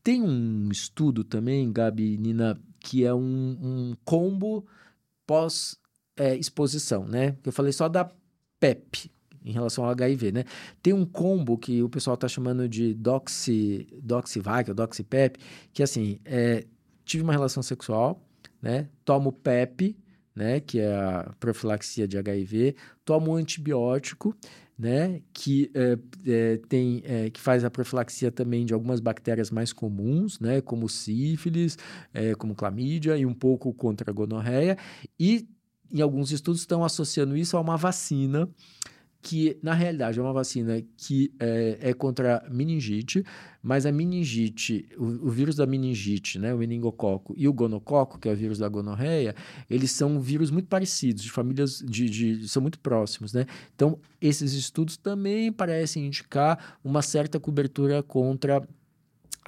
[0.02, 3.20] Tem um estudo também, Gabi Nina, que é um,
[3.60, 4.66] um combo
[5.26, 7.36] pós-exposição, é, né?
[7.44, 8.10] Eu falei só da
[8.58, 9.10] PEP,
[9.44, 10.44] em relação ao HIV, né?
[10.82, 15.38] Tem um combo que o pessoal está chamando de doxy, doxyvac ou doxypep,
[15.72, 16.64] que assim, é,
[17.04, 18.22] tive uma relação sexual,
[18.60, 18.88] né?
[19.04, 19.96] Tomo PEP,
[20.34, 20.60] né?
[20.60, 24.36] Que é a profilaxia de HIV, tomo um antibiótico,
[24.78, 25.20] né?
[25.32, 30.40] Que é, é, tem, é, que faz a profilaxia também de algumas bactérias mais comuns,
[30.40, 30.60] né?
[30.60, 31.76] Como sífilis,
[32.38, 34.76] como clamídia e um pouco contra a gonorreia
[35.18, 35.48] e
[35.92, 38.48] em alguns estudos estão associando isso a uma vacina
[39.22, 43.24] que na realidade é uma vacina que é, é contra meningite,
[43.62, 48.28] mas a meningite, o, o, vírus da meningite, né, o meningococo e o gonococo, que
[48.28, 49.36] é o vírus da gonorreia,
[49.70, 53.46] eles são vírus muito parecidos, de famílias de, de são muito próximos, né?
[53.76, 58.66] Então, esses estudos também parecem indicar uma certa cobertura contra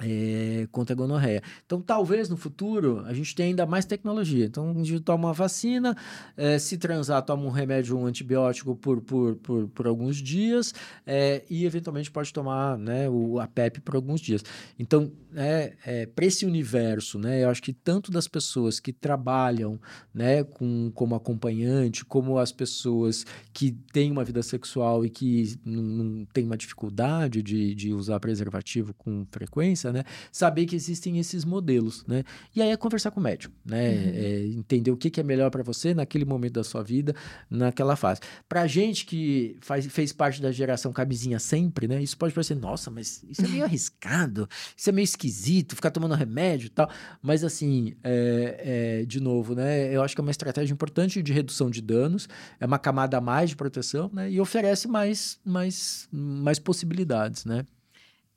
[0.01, 1.41] é, contra a gonorreia.
[1.65, 4.45] Então, talvez no futuro a gente tenha ainda mais tecnologia.
[4.45, 5.95] Então, a gente toma uma vacina,
[6.35, 10.73] é, se transar, toma um remédio, um antibiótico por, por, por, por alguns dias
[11.05, 14.43] é, e, eventualmente, pode tomar né, o, a PEP por alguns dias.
[14.77, 19.79] Então, é, é para esse universo, né, eu acho que tanto das pessoas que trabalham
[20.13, 25.83] né, com, como acompanhante, como as pessoas que têm uma vida sexual e que não,
[25.83, 30.03] não têm uma dificuldade de, de usar preservativo com frequência, né?
[30.31, 32.23] Saber que existem esses modelos, né?
[32.55, 33.89] E aí é conversar com o médico, né?
[33.89, 34.11] Uhum.
[34.15, 37.15] É entender o que, que é melhor para você naquele momento da sua vida,
[37.49, 38.21] naquela fase.
[38.47, 42.01] Pra gente que faz, fez parte da geração cabezinha sempre, né?
[42.01, 46.15] Isso pode parecer, nossa, mas isso é meio arriscado, isso é meio esquisito, ficar tomando
[46.15, 46.89] remédio e tal.
[47.21, 49.93] Mas assim, é, é, de novo, né?
[49.93, 52.27] Eu acho que é uma estratégia importante de redução de danos,
[52.59, 54.31] é uma camada a mais de proteção, né?
[54.31, 57.65] E oferece mais, mais, mais possibilidades, né?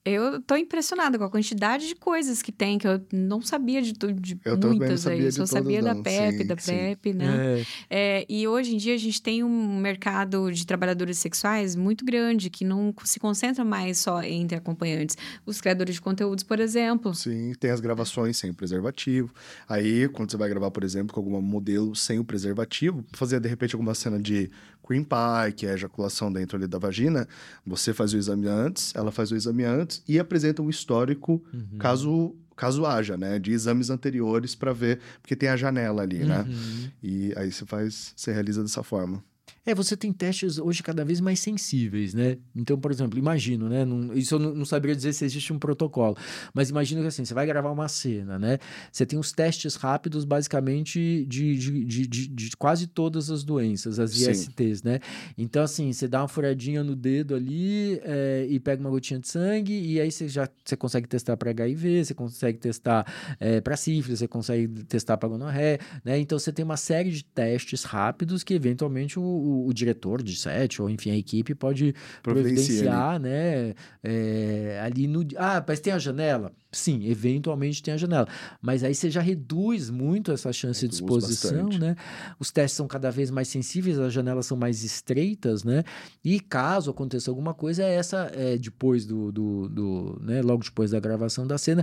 [0.05, 3.93] Eu tô impressionada com a quantidade de coisas que tem, que eu não sabia de,
[3.93, 5.25] de eu muitas aí.
[5.25, 7.65] Eu só sabia da PEP, da PEP, né?
[7.91, 8.21] É.
[8.21, 12.49] É, e hoje em dia a gente tem um mercado de trabalhadores sexuais muito grande,
[12.49, 15.17] que não se concentra mais só entre acompanhantes.
[15.45, 17.15] Os criadores de conteúdos, por exemplo.
[17.15, 19.33] Sim, tem as gravações sem o preservativo.
[19.69, 23.49] Aí, quando você vai gravar, por exemplo, com algum modelo sem o preservativo, fazer de
[23.49, 24.51] repente alguma cena de
[24.89, 27.29] cream pie, que é ejaculação dentro ali da vagina,
[27.67, 31.79] você faz o exame antes, ela faz o exame antes e apresenta um histórico uhum.
[31.79, 36.41] caso caso haja, né, de exames anteriores para ver, porque tem a janela ali, né?
[36.41, 36.47] uhum.
[36.47, 36.93] né?
[37.01, 39.23] E aí você faz, você realiza dessa forma.
[39.69, 42.39] É, você tem testes hoje cada vez mais sensíveis, né?
[42.57, 43.85] Então, por exemplo, imagino, né?
[43.85, 46.17] Não, isso eu não, não, saberia dizer se existe um protocolo,
[46.55, 48.59] mas imagino que assim, você vai gravar uma cena, né?
[48.91, 53.99] Você tem os testes rápidos, basicamente, de, de, de, de, de quase todas as doenças,
[53.99, 54.89] as ISTs, Sim.
[54.89, 55.01] né?
[55.37, 59.29] Então, assim, você dá uma furadinha no dedo ali é, e pega uma gotinha de
[59.29, 63.05] sangue, e aí você já você consegue testar para HIV, você consegue testar
[63.39, 66.19] é, para sífilis, você consegue testar para gonorreia, né?
[66.19, 70.81] Então, você tem uma série de testes rápidos que, eventualmente, o o, diretor de set,
[70.81, 73.75] ou enfim, a equipe pode providenciar, né?
[74.03, 75.27] É, ali no.
[75.37, 76.53] Ah, mas tem a janela?
[76.71, 78.29] Sim, eventualmente tem a janela.
[78.61, 81.79] Mas aí você já reduz muito essa chance reduz de exposição, bastante.
[81.79, 81.97] né?
[82.39, 85.83] Os testes são cada vez mais sensíveis, as janelas são mais estreitas, né?
[86.23, 90.43] E caso aconteça alguma coisa, é essa é, depois do, do, do, né?
[90.43, 91.83] Logo depois da gravação da cena,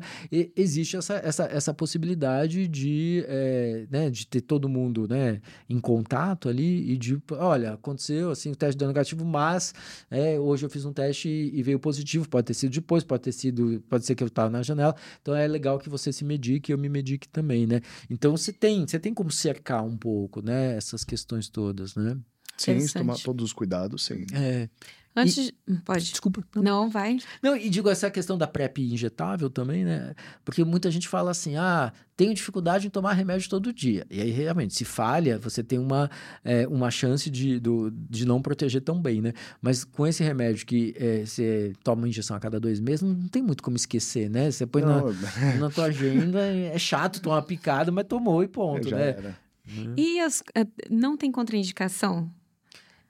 [0.56, 4.12] existe essa, essa, essa possibilidade de, é, né?
[4.12, 5.42] de ter todo mundo, né?
[5.68, 9.74] Em contato ali e de, olha, aconteceu assim o teste deu negativo, mas
[10.12, 12.30] é, hoje eu fiz um teste e, e veio positivo.
[12.30, 14.96] Pode ter sido depois, pode ter sido, pode ser que eu estava na janela janela.
[15.22, 17.82] Então é legal que você se medique e eu me medique também, né?
[18.10, 20.76] Então você tem, você tem como cercar um pouco, né?
[20.76, 22.18] Essas questões todas, né?
[22.58, 24.26] Sim, tomar todos os cuidados, sim.
[24.34, 24.70] É.
[25.16, 25.38] Antes.
[25.38, 25.55] E...
[25.68, 26.05] Hum, pode.
[26.05, 26.43] Desculpa.
[26.55, 26.63] Não.
[26.63, 27.18] não, vai.
[27.41, 30.13] Não, e digo essa questão da PrEP injetável também, né?
[30.43, 34.05] Porque muita gente fala assim: ah, tenho dificuldade em tomar remédio todo dia.
[34.09, 36.09] E aí, realmente, se falha, você tem uma,
[36.43, 39.32] é, uma chance de, do, de não proteger tão bem, né?
[39.61, 43.41] Mas com esse remédio que é, você toma injeção a cada dois meses, não tem
[43.41, 44.51] muito como esquecer, né?
[44.51, 45.01] Você põe na,
[45.59, 49.09] na tua agenda, é chato tomar uma picada, mas tomou e ponto, né?
[49.09, 49.45] Era.
[49.97, 52.30] E as, eh, não tem contraindicação?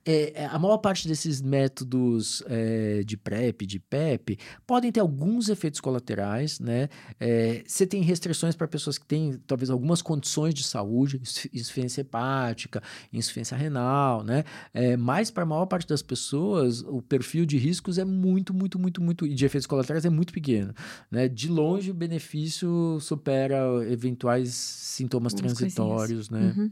[0.05, 4.37] É, é, a maior parte desses métodos é, de PrEP, de PEP,
[4.67, 6.89] podem ter alguns efeitos colaterais, né?
[7.19, 11.19] É, você tem restrições para pessoas que têm, talvez, algumas condições de saúde,
[11.51, 14.43] insuficiência hepática, insuficiência renal, né?
[14.71, 18.77] É, mas para a maior parte das pessoas, o perfil de riscos é muito, muito,
[18.77, 20.71] muito, muito, e de efeitos colaterais é muito pequeno,
[21.09, 21.27] né?
[21.27, 23.57] De longe, o benefício supera
[23.89, 26.53] eventuais sintomas transitórios, né?
[26.55, 26.71] Uhum.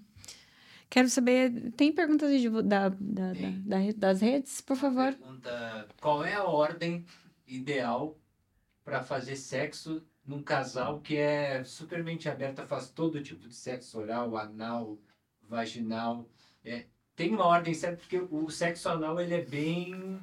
[0.94, 5.12] Quero saber, tem perguntas de, da, da, da, das redes, por favor?
[5.12, 7.04] Pergunta, qual é a ordem
[7.48, 8.16] ideal
[8.84, 14.38] para fazer sexo num casal que é supermente aberta, faz todo tipo de sexo oral,
[14.38, 15.00] anal,
[15.42, 16.30] vaginal.
[16.64, 16.86] É,
[17.16, 20.22] tem uma ordem certa, porque o sexo anal ele é bem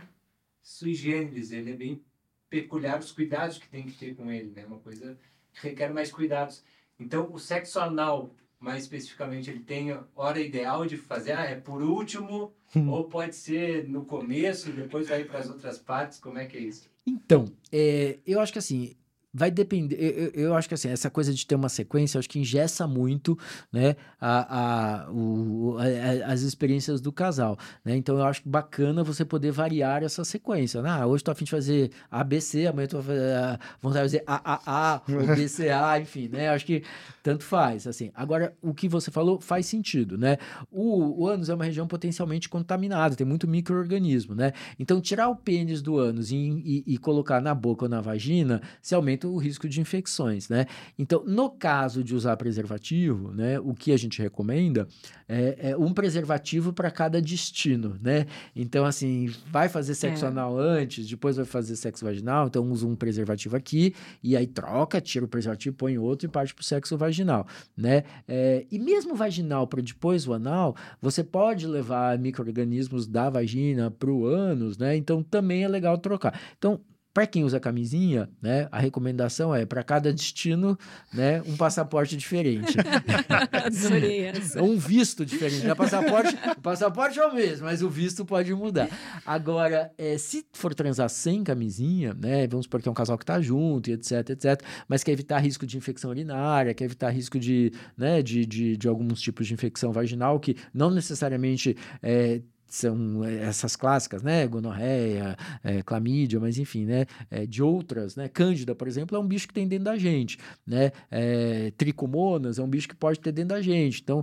[0.62, 2.04] sui generis, ele é bem
[2.48, 4.64] peculiar, os cuidados que tem que ter com ele, né?
[4.66, 5.18] Uma coisa
[5.52, 6.62] que requer mais cuidados.
[6.96, 11.82] Então, o sexo anal, mais especificamente, ele tem hora ideal de fazer, ah, é por
[11.82, 12.52] último,
[12.88, 16.60] ou pode ser no começo, depois vai para as outras partes, como é que é
[16.60, 16.88] isso?
[17.06, 18.94] Então, é, eu acho que assim,
[19.32, 19.96] vai depender.
[19.96, 23.38] Eu, eu, acho que assim, essa coisa de ter uma sequência, acho que ingessa muito,
[23.72, 27.96] né, a, a, o, a, as experiências do casal, né?
[27.96, 30.82] Então eu acho bacana você poder variar essa sequência.
[30.82, 30.90] Né?
[30.90, 35.36] Ah, hoje tô afim de fazer ABC, amanhã tô a vontade de fazer AAA, ou
[35.36, 36.48] BCA, enfim, né?
[36.50, 36.82] Acho que
[37.22, 38.10] tanto faz, assim.
[38.14, 40.38] Agora, o que você falou faz sentido, né?
[40.70, 44.52] O, o ânus é uma região potencialmente contaminada, tem muito microorganismo, né?
[44.78, 48.60] Então, tirar o pênis do ânus e, e, e colocar na boca ou na vagina,
[48.80, 50.66] se aumenta aumenta o risco de infecções, né?
[50.98, 54.86] Então, no caso de usar preservativo, né, o que a gente recomenda
[55.28, 58.26] é, é um preservativo para cada destino, né?
[58.54, 60.28] Então, assim, vai fazer sexo é.
[60.28, 65.00] anal antes, depois vai fazer sexo vaginal, então usa um preservativo aqui e aí troca,
[65.00, 67.46] tira o preservativo, põe outro e parte para o sexo vaginal,
[67.76, 68.04] né?
[68.26, 74.10] É, e mesmo vaginal para depois o anal, você pode levar micro-organismos da vagina para
[74.10, 74.96] o ânus, né?
[74.96, 76.38] Então, também é legal trocar.
[76.58, 76.80] Então,
[77.12, 80.78] para quem usa camisinha, né, a recomendação é para cada destino,
[81.12, 82.76] né, um passaporte diferente.
[84.62, 85.68] um visto diferente.
[85.68, 88.88] O passaporte, o passaporte é o mesmo, mas o visto pode mudar.
[89.26, 93.24] Agora, é, se for transar sem camisinha, né, vamos supor que é um casal que
[93.24, 97.72] está junto, etc, etc, mas quer evitar risco de infecção urinária, quer evitar risco de,
[97.96, 102.40] né, de, de, de alguns tipos de infecção vaginal que não necessariamente é,
[102.70, 104.46] são eh, essas clássicas, né?
[104.46, 107.06] Gonorreia, é, clamídia, mas enfim, né?
[107.30, 108.28] É, de outras, né?
[108.28, 110.92] Cândida, por exemplo, é um bicho que tem dentro da gente, né?
[111.10, 114.00] É, tricomonas é um bicho que pode ter dentro da gente.
[114.00, 114.22] Então,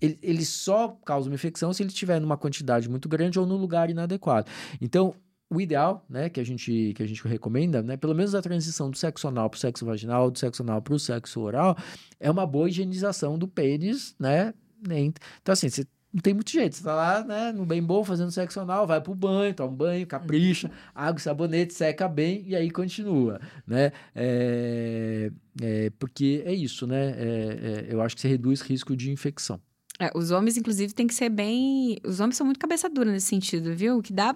[0.00, 3.56] ele, ele só causa uma infecção se ele estiver numa quantidade muito grande ou no
[3.56, 4.50] lugar inadequado.
[4.80, 5.14] Então,
[5.48, 8.90] o ideal, né, que a gente, que a gente recomenda, né, pelo menos a transição
[8.90, 11.76] do sexo anal para o sexo vaginal, do sexo anal para o sexo oral,
[12.18, 14.52] é uma boa higienização do pênis, né?
[14.88, 16.74] Então, assim, você não tem muito jeito.
[16.74, 19.76] Você tá lá, né, no bem bom, fazendo sexo anal, vai pro banho, toma um
[19.76, 23.92] banho, capricha, água, sabonete, seca bem e aí continua, né?
[24.14, 27.10] É, é, porque é isso, né?
[27.10, 29.60] É, é eu acho que você reduz risco de infecção.
[29.98, 31.98] É, os homens, inclusive, tem que ser bem.
[32.02, 34.00] Os homens são muito cabeça dura nesse sentido, viu?
[34.02, 34.34] Que dá.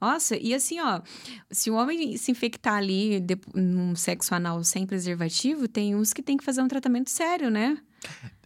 [0.00, 1.00] Nossa, e assim, ó,
[1.50, 3.36] se o homem se infectar ali de...
[3.54, 7.78] num sexo anal sem preservativo, tem uns que tem que fazer um tratamento sério, né?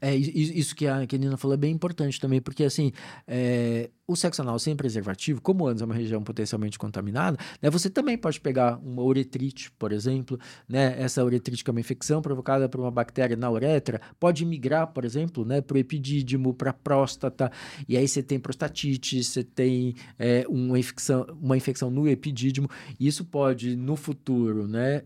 [0.05, 2.93] É, isso que a, que a Nina falou é bem importante também, porque assim,
[3.27, 7.89] é, o sexo anal sem preservativo, como antes é uma região potencialmente contaminada, né, você
[7.89, 10.39] também pode pegar uma uretrite, por exemplo,
[10.69, 14.89] né, essa uretrite que é uma infecção provocada por uma bactéria na uretra, pode migrar,
[14.89, 17.51] por exemplo, né, para o epidídimo, para a próstata,
[17.89, 22.69] e aí você tem prostatite, você tem é, uma, infecção, uma infecção no epidídimo,
[23.01, 25.03] isso pode, no futuro, né,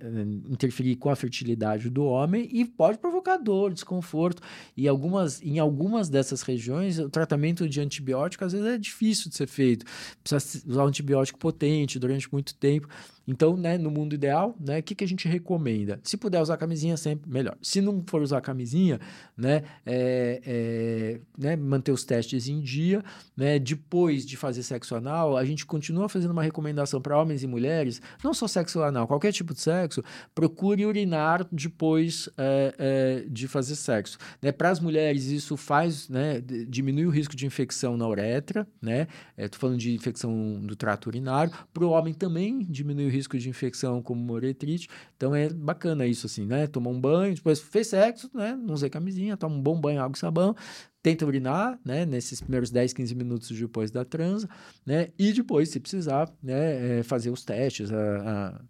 [0.50, 4.42] interferir com a fertilidade do homem e pode provocar dor, desconforto,
[4.76, 9.36] e algumas, em algumas dessas regiões, o tratamento de antibiótico às vezes é difícil de
[9.36, 9.84] ser feito.
[10.22, 12.88] Precisa usar um antibiótico potente durante muito tempo.
[13.28, 16.00] Então, né, no mundo ideal, né, o que, que a gente recomenda?
[16.02, 17.58] Se puder usar camisinha, sempre melhor.
[17.60, 18.98] Se não for usar camisinha,
[19.36, 23.04] né, é, é, né, manter os testes em dia,
[23.36, 27.46] né, depois de fazer sexo anal, a gente continua fazendo uma recomendação para homens e
[27.46, 30.02] mulheres, não só sexo anal, qualquer tipo de sexo,
[30.34, 34.16] procure urinar depois é, é de fazer sexo.
[34.40, 39.06] Né, para as mulheres, isso faz, né, diminui o risco de infecção na uretra, né,
[39.36, 43.48] estou falando de infecção do trato urinário, para o homem também diminui o risco de
[43.48, 44.88] infecção como moretrite.
[45.16, 46.66] Então é bacana isso, assim, né?
[46.66, 48.56] Tomar um banho, depois fez sexo, né?
[48.56, 50.54] Não usei camisinha, toma um bom banho, água e sabão,
[51.02, 52.06] tenta urinar, né?
[52.06, 54.48] Nesses primeiros 10, 15 minutos depois da transa,
[54.86, 55.08] né?
[55.18, 56.98] E depois, se precisar, né?
[56.98, 58.60] É fazer os testes, a, a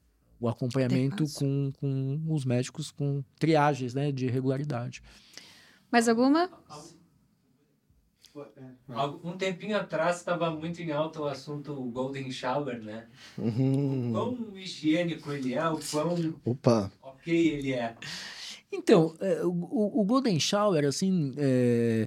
[0.40, 4.12] o acompanhamento com, com os médicos com triagens, né?
[4.12, 5.02] De regularidade.
[5.90, 6.50] Mais alguma?
[9.24, 13.06] Um tempinho atrás estava muito em alta o assunto Golden Shower, né?
[13.36, 14.10] Uhum.
[14.10, 16.92] O quão higiênico ele é, o quão Opa.
[17.02, 17.96] ok ele é.
[18.70, 22.06] Então, é, o, o, Golden Shower, assim, é,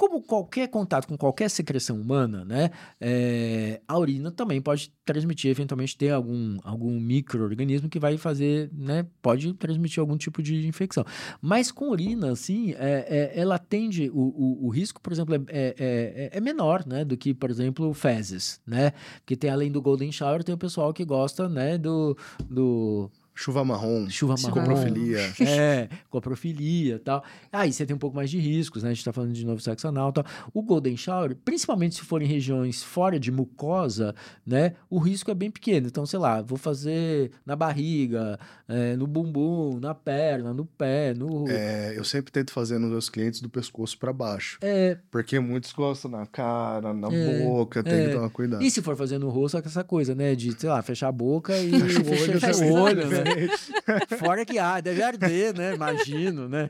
[0.00, 5.94] como qualquer contato com qualquer secreção humana, né, é, a urina também pode transmitir, eventualmente
[5.94, 11.04] ter algum, algum microorganismo que vai fazer, né, pode transmitir algum tipo de infecção.
[11.42, 15.38] Mas com urina, assim, é, é, ela tende, o, o, o, risco, por exemplo, é,
[15.48, 19.82] é, é, é, menor, né, do que, por exemplo, fezes, né, porque tem além do
[19.82, 22.16] golden shower, tem o pessoal que gosta, né, do,
[22.48, 23.10] do
[23.40, 24.06] Chuva marrom.
[24.10, 24.52] Chuva marrom.
[24.52, 25.30] Coprofilia.
[25.40, 27.24] É, coprofilia e tal.
[27.50, 28.90] Aí você tem um pouco mais de riscos, né?
[28.90, 30.24] A gente tá falando de novo sexo anal e tal.
[30.52, 34.14] O Golden Shower, principalmente se for em regiões fora de mucosa,
[34.46, 34.74] né?
[34.90, 35.86] O risco é bem pequeno.
[35.86, 38.38] Então, sei lá, vou fazer na barriga,
[38.68, 41.48] é, no bumbum, na perna, no pé, no...
[41.48, 44.58] É, eu sempre tento fazer nos meus clientes do pescoço para baixo.
[44.60, 44.98] É.
[45.10, 48.06] Porque muitos gostam na cara, na é, boca, tem é.
[48.06, 48.62] que tomar cuidado.
[48.62, 50.34] E se for fazer no rosto, é essa coisa, né?
[50.34, 53.29] De, sei lá, fechar a boca e fechar o olho, né?
[54.18, 55.74] Fora que ah, deve arder, né?
[55.74, 56.68] Imagino, né?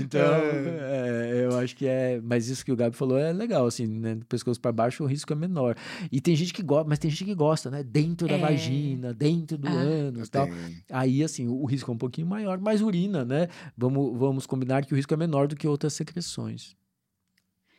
[0.00, 1.32] Então, é.
[1.32, 2.20] É, eu acho que é.
[2.22, 4.14] Mas isso que o Gabi falou é legal, assim, né?
[4.14, 5.76] Do pescoço para baixo o risco é menor.
[6.10, 7.82] E tem gente que gosta, mas tem gente que gosta, né?
[7.82, 8.38] Dentro da é.
[8.38, 9.72] vagina, dentro do ah.
[9.72, 10.48] ânus e tal.
[10.90, 13.48] Aí, assim, o, risco é um pouquinho maior, mas urina, né?
[13.76, 16.76] Vamos, vamos combinar que o risco é menor do que outras secreções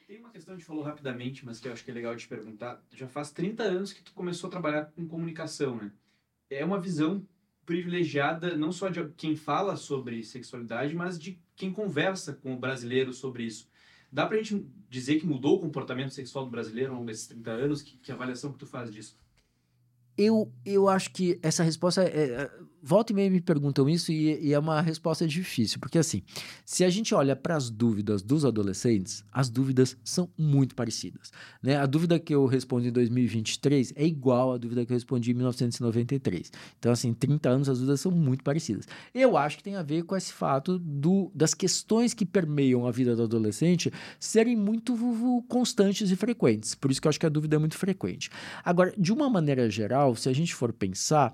[0.07, 2.15] Tem uma questão que a gente falou rapidamente, mas que eu acho que é legal
[2.15, 2.81] de te perguntar.
[2.95, 5.91] Já faz 30 anos que tu começou a trabalhar com comunicação, né?
[6.49, 7.25] É uma visão
[7.65, 13.13] privilegiada não só de quem fala sobre sexualidade, mas de quem conversa com o brasileiro
[13.13, 13.69] sobre isso.
[14.11, 17.51] Dá pra gente dizer que mudou o comportamento sexual do brasileiro ao longo desses 30
[17.51, 17.81] anos?
[17.81, 19.17] Que, que avaliação que tu faz disso?
[20.17, 22.51] Eu, eu acho que essa resposta é, é
[22.83, 26.21] volta e meia me perguntam isso e, e, é uma resposta difícil, porque assim,
[26.65, 31.31] se a gente olha para as dúvidas dos adolescentes, as dúvidas são muito parecidas.
[31.61, 31.77] Né?
[31.77, 35.35] A dúvida que eu respondi em 2023 é igual à dúvida que eu respondi em
[35.35, 36.51] 1993.
[36.77, 38.85] Então, assim, 30 anos as dúvidas são muito parecidas.
[39.13, 42.91] Eu acho que tem a ver com esse fato do, das questões que permeiam a
[42.91, 44.93] vida do adolescente serem muito
[45.47, 46.75] constantes e frequentes.
[46.75, 48.29] Por isso que eu acho que a dúvida é muito frequente.
[48.65, 51.33] Agora, de uma maneira geral, se a gente for pensar,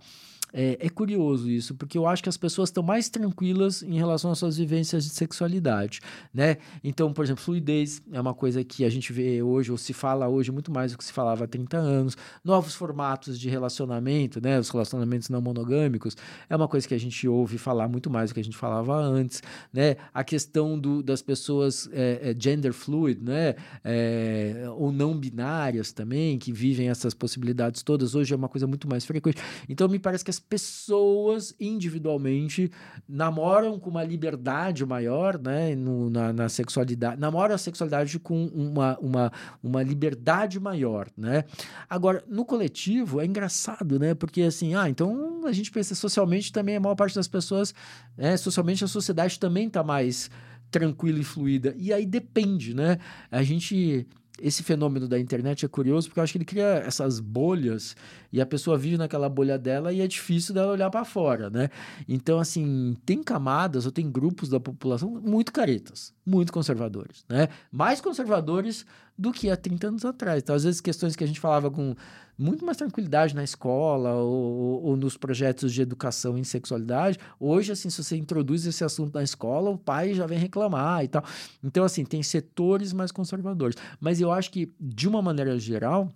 [0.51, 4.31] é, é, curioso isso, porque eu acho que as pessoas estão mais tranquilas em relação
[4.31, 5.99] às suas vivências de sexualidade,
[6.33, 6.57] né?
[6.83, 10.27] Então, por exemplo, fluidez é uma coisa que a gente vê hoje, ou se fala
[10.27, 12.17] hoje muito mais do que se falava há 30 anos.
[12.43, 14.59] Novos formatos de relacionamento, né?
[14.59, 16.15] Os relacionamentos não monogâmicos
[16.49, 18.95] é uma coisa que a gente ouve falar muito mais do que a gente falava
[18.95, 19.97] antes, né?
[20.13, 23.55] A questão do, das pessoas é, é, gender fluid, né?
[23.83, 28.87] É, ou não binárias também, que vivem essas possibilidades todas, hoje é uma coisa muito
[28.87, 29.41] mais frequente.
[29.67, 32.71] Então, me parece que as pessoas individualmente
[33.07, 38.97] namoram com uma liberdade maior, né, no, na, na, sexualidade, namoram a sexualidade com uma,
[38.99, 39.31] uma,
[39.61, 41.43] uma liberdade maior, né?
[41.89, 46.77] Agora, no coletivo é engraçado, né, porque assim, ah, então a gente pensa socialmente também
[46.77, 47.73] a maior parte das pessoas,
[48.17, 50.29] né, socialmente a sociedade também está mais
[50.71, 51.75] tranquila e fluida.
[51.77, 52.99] E aí depende, né?
[53.31, 54.05] A gente
[54.41, 57.95] esse fenômeno da internet é curioso porque eu acho que ele cria essas bolhas
[58.31, 61.69] e a pessoa vive naquela bolha dela e é difícil dela olhar para fora, né?
[62.07, 67.49] Então, assim, tem camadas ou tem grupos da população muito caretas, muito conservadores, né?
[67.71, 68.85] Mais conservadores
[69.17, 70.41] do que há 30 anos atrás.
[70.41, 71.95] Então, às vezes, questões que a gente falava com
[72.39, 77.19] muito mais tranquilidade na escola ou, ou, nos projetos de educação em sexualidade.
[77.37, 81.09] Hoje, assim, se você introduz esse assunto na escola, o pai já vem reclamar e
[81.09, 81.23] tal.
[81.61, 83.75] Então, assim, tem setores mais conservadores.
[83.99, 86.09] Mas eu acho que, de uma maneira geral,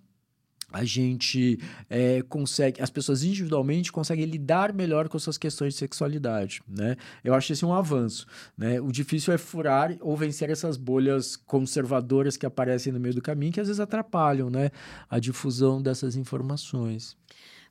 [0.74, 6.61] a gente é, consegue, as pessoas individualmente conseguem lidar melhor com suas questões de sexualidade,
[6.67, 6.97] né?
[7.24, 8.26] Eu acho esse um avanço,
[8.57, 8.82] né?
[8.82, 13.53] O difícil é furar ou vencer essas bolhas conservadoras que aparecem no meio do caminho,
[13.53, 14.71] que às vezes atrapalham, né?
[15.07, 17.15] A difusão dessas informações.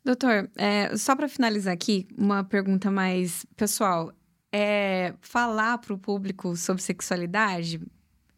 [0.05, 4.12] Doutor, é, só para finalizar aqui, uma pergunta mais pessoal.
[4.55, 7.80] É, falar para o público sobre sexualidade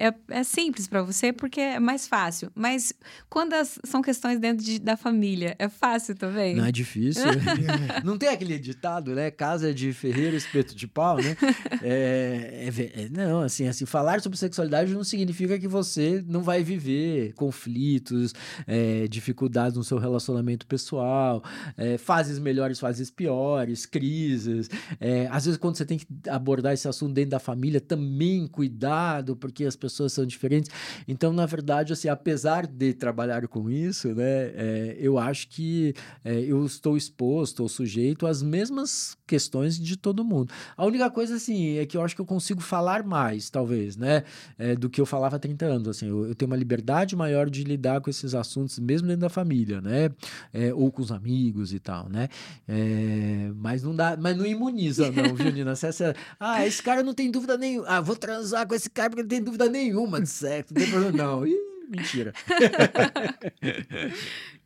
[0.04, 2.50] é, é simples para você porque é mais fácil.
[2.54, 2.92] Mas
[3.30, 6.54] quando as, são questões dentro de, da família, é fácil também?
[6.54, 7.22] Não é difícil.
[8.04, 9.30] não tem aquele ditado, né?
[9.30, 11.34] Casa de ferreiro, espeto de pau, né?
[11.82, 16.62] É, é, é, não, assim, assim, falar sobre sexualidade não significa que você não vai
[16.62, 18.34] viver conflitos,
[18.66, 21.42] é, dificuldades no seu relacionamento pessoal,
[21.78, 24.68] é, fases melhores, fases piores, crises.
[25.00, 29.34] É, às vezes, quando você tem que abordar esse assunto dentro da família, também cuidado,
[29.34, 30.70] porque as pessoas são diferentes.
[31.06, 36.40] Então, na verdade, assim, apesar de trabalhar com isso, né, é, eu acho que é,
[36.40, 40.52] eu estou exposto ou sujeito às mesmas questões de todo mundo.
[40.76, 44.24] A única coisa, assim, é que eu acho que eu consigo falar mais, talvez, né,
[44.58, 45.88] é, do que eu falava há 30 anos.
[45.88, 49.28] Assim, eu, eu, tenho uma liberdade maior de lidar com esses assuntos, mesmo dentro da
[49.28, 50.10] família, né,
[50.52, 52.28] é, ou com os amigos e tal, né.
[52.66, 55.72] É, mas não dá, mas não imuniza, não, viu, Nina?
[55.72, 57.86] Essa, ah, esse cara não tem dúvida nenhuma.
[57.88, 59.73] Ah, vou transar com esse cara porque não tem dúvida nenhuma
[60.20, 61.46] de sexo, problema não.
[61.46, 61.56] Ih,
[61.88, 62.32] mentira.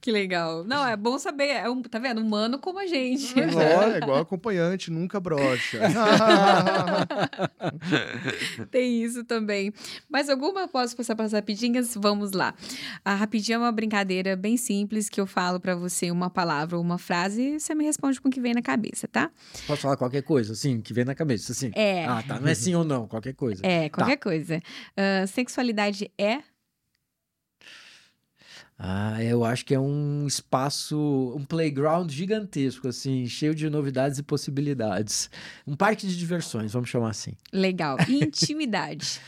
[0.09, 0.65] Que legal.
[0.65, 1.49] Não, é bom saber.
[1.49, 2.23] É um, tá vendo?
[2.23, 3.35] Humano como a gente.
[3.35, 5.81] Pois é, é igual acompanhante, nunca brocha.
[8.73, 9.71] Tem isso também.
[10.09, 10.67] Mais alguma?
[10.67, 11.95] Posso passar para as rapidinhas?
[11.95, 12.55] Vamos lá.
[13.05, 16.83] A rapidinha é uma brincadeira bem simples que eu falo para você uma palavra ou
[16.83, 19.31] uma frase e você me responde com o que vem na cabeça, tá?
[19.67, 21.71] Posso falar qualquer coisa, assim, que vem na cabeça, assim?
[21.75, 22.07] É.
[22.07, 22.41] Ah, tá.
[22.41, 23.61] Não é sim ou não, qualquer coisa.
[23.63, 24.59] É, qualquer coisa.
[24.97, 26.39] Ah, sexualidade é.
[28.79, 34.23] Ah, eu acho que é um espaço, um playground gigantesco, assim, cheio de novidades e
[34.23, 35.29] possibilidades.
[35.67, 37.33] Um parque de diversões, vamos chamar assim.
[37.53, 37.97] Legal.
[38.09, 39.21] E intimidade.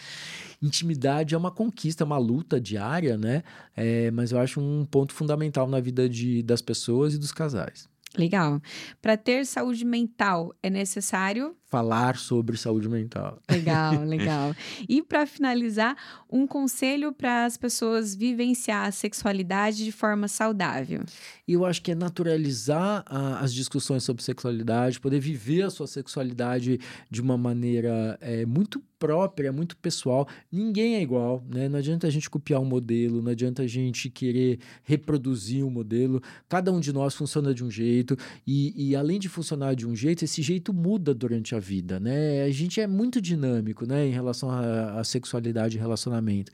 [0.62, 3.42] Intimidade é uma conquista, é uma luta diária, né?
[3.76, 7.88] É, mas eu acho um ponto fundamental na vida de, das pessoas e dos casais.
[8.16, 8.60] Legal.
[9.02, 11.56] Para ter saúde mental é necessário.
[11.70, 13.40] Falar sobre saúde mental.
[13.48, 14.54] Legal, legal.
[14.88, 15.96] E para finalizar,
[16.28, 21.00] um conselho para as pessoas vivenciar a sexualidade de forma saudável.
[21.46, 26.80] Eu acho que é naturalizar a- as discussões sobre sexualidade, poder viver a sua sexualidade
[27.08, 30.28] de uma maneira é, muito própria, muito pessoal.
[30.52, 31.68] Ninguém é igual, né?
[31.70, 36.20] Não adianta a gente copiar um modelo, não adianta a gente querer reproduzir um modelo.
[36.48, 38.14] Cada um de nós funciona de um jeito
[38.46, 42.42] e, e além de funcionar de um jeito, esse jeito muda durante a vida, né?
[42.42, 44.06] A gente é muito dinâmico, né?
[44.06, 46.50] Em relação à sexualidade e relacionamento.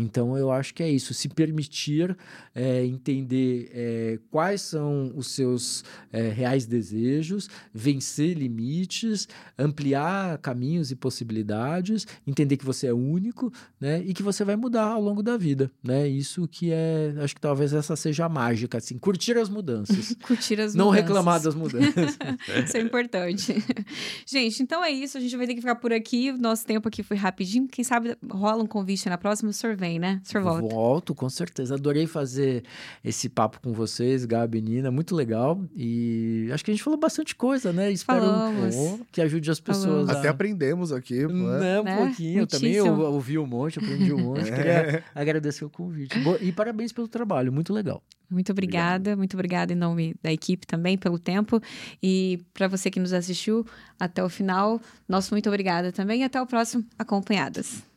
[0.00, 1.12] Então, eu acho que é isso.
[1.12, 2.16] Se permitir
[2.54, 9.28] é, entender é, quais são os seus é, reais desejos, vencer limites,
[9.58, 14.02] ampliar caminhos e possibilidades, entender que você é único, né?
[14.04, 16.08] E que você vai mudar ao longo da vida, né?
[16.08, 20.60] Isso que é, acho que talvez essa seja a mágica, assim, curtir as mudanças, Curtir
[20.60, 21.06] as não mudanças.
[21.06, 22.18] reclamar das mudanças.
[22.66, 23.54] Isso é importante.
[24.26, 25.18] Gente, então é isso.
[25.18, 26.32] A gente vai ter que ficar por aqui.
[26.32, 27.66] Nosso tempo aqui foi rapidinho.
[27.68, 29.52] Quem sabe rola um convite na próxima, o
[29.90, 30.20] vem, né?
[30.24, 30.74] O senhor volta.
[30.74, 31.74] Volto, com certeza.
[31.74, 32.62] Adorei fazer
[33.04, 34.90] esse papo com vocês, Gabi e Nina.
[34.90, 35.60] Muito legal.
[35.74, 37.90] E acho que a gente falou bastante coisa, né?
[37.90, 39.00] Espero Falamos.
[39.10, 40.12] que ajude as pessoas a...
[40.12, 41.60] Até aprendemos aqui, pô, é.
[41.60, 41.96] Né, um Né?
[41.96, 42.40] pouquinho.
[42.40, 43.12] Eu também eu, Muitíssimo.
[43.12, 44.44] ouvi um monte, aprendi um monte.
[44.52, 46.16] Queria agradecer o convite.
[46.40, 48.02] E parabéns pelo trabalho, muito legal.
[48.30, 51.60] Muito obrigada, muito obrigada em nome da equipe também pelo tempo.
[52.00, 53.66] E para você que nos assistiu
[53.98, 56.20] até o final, nosso muito obrigada também.
[56.20, 57.89] E até o próximo Acompanhadas.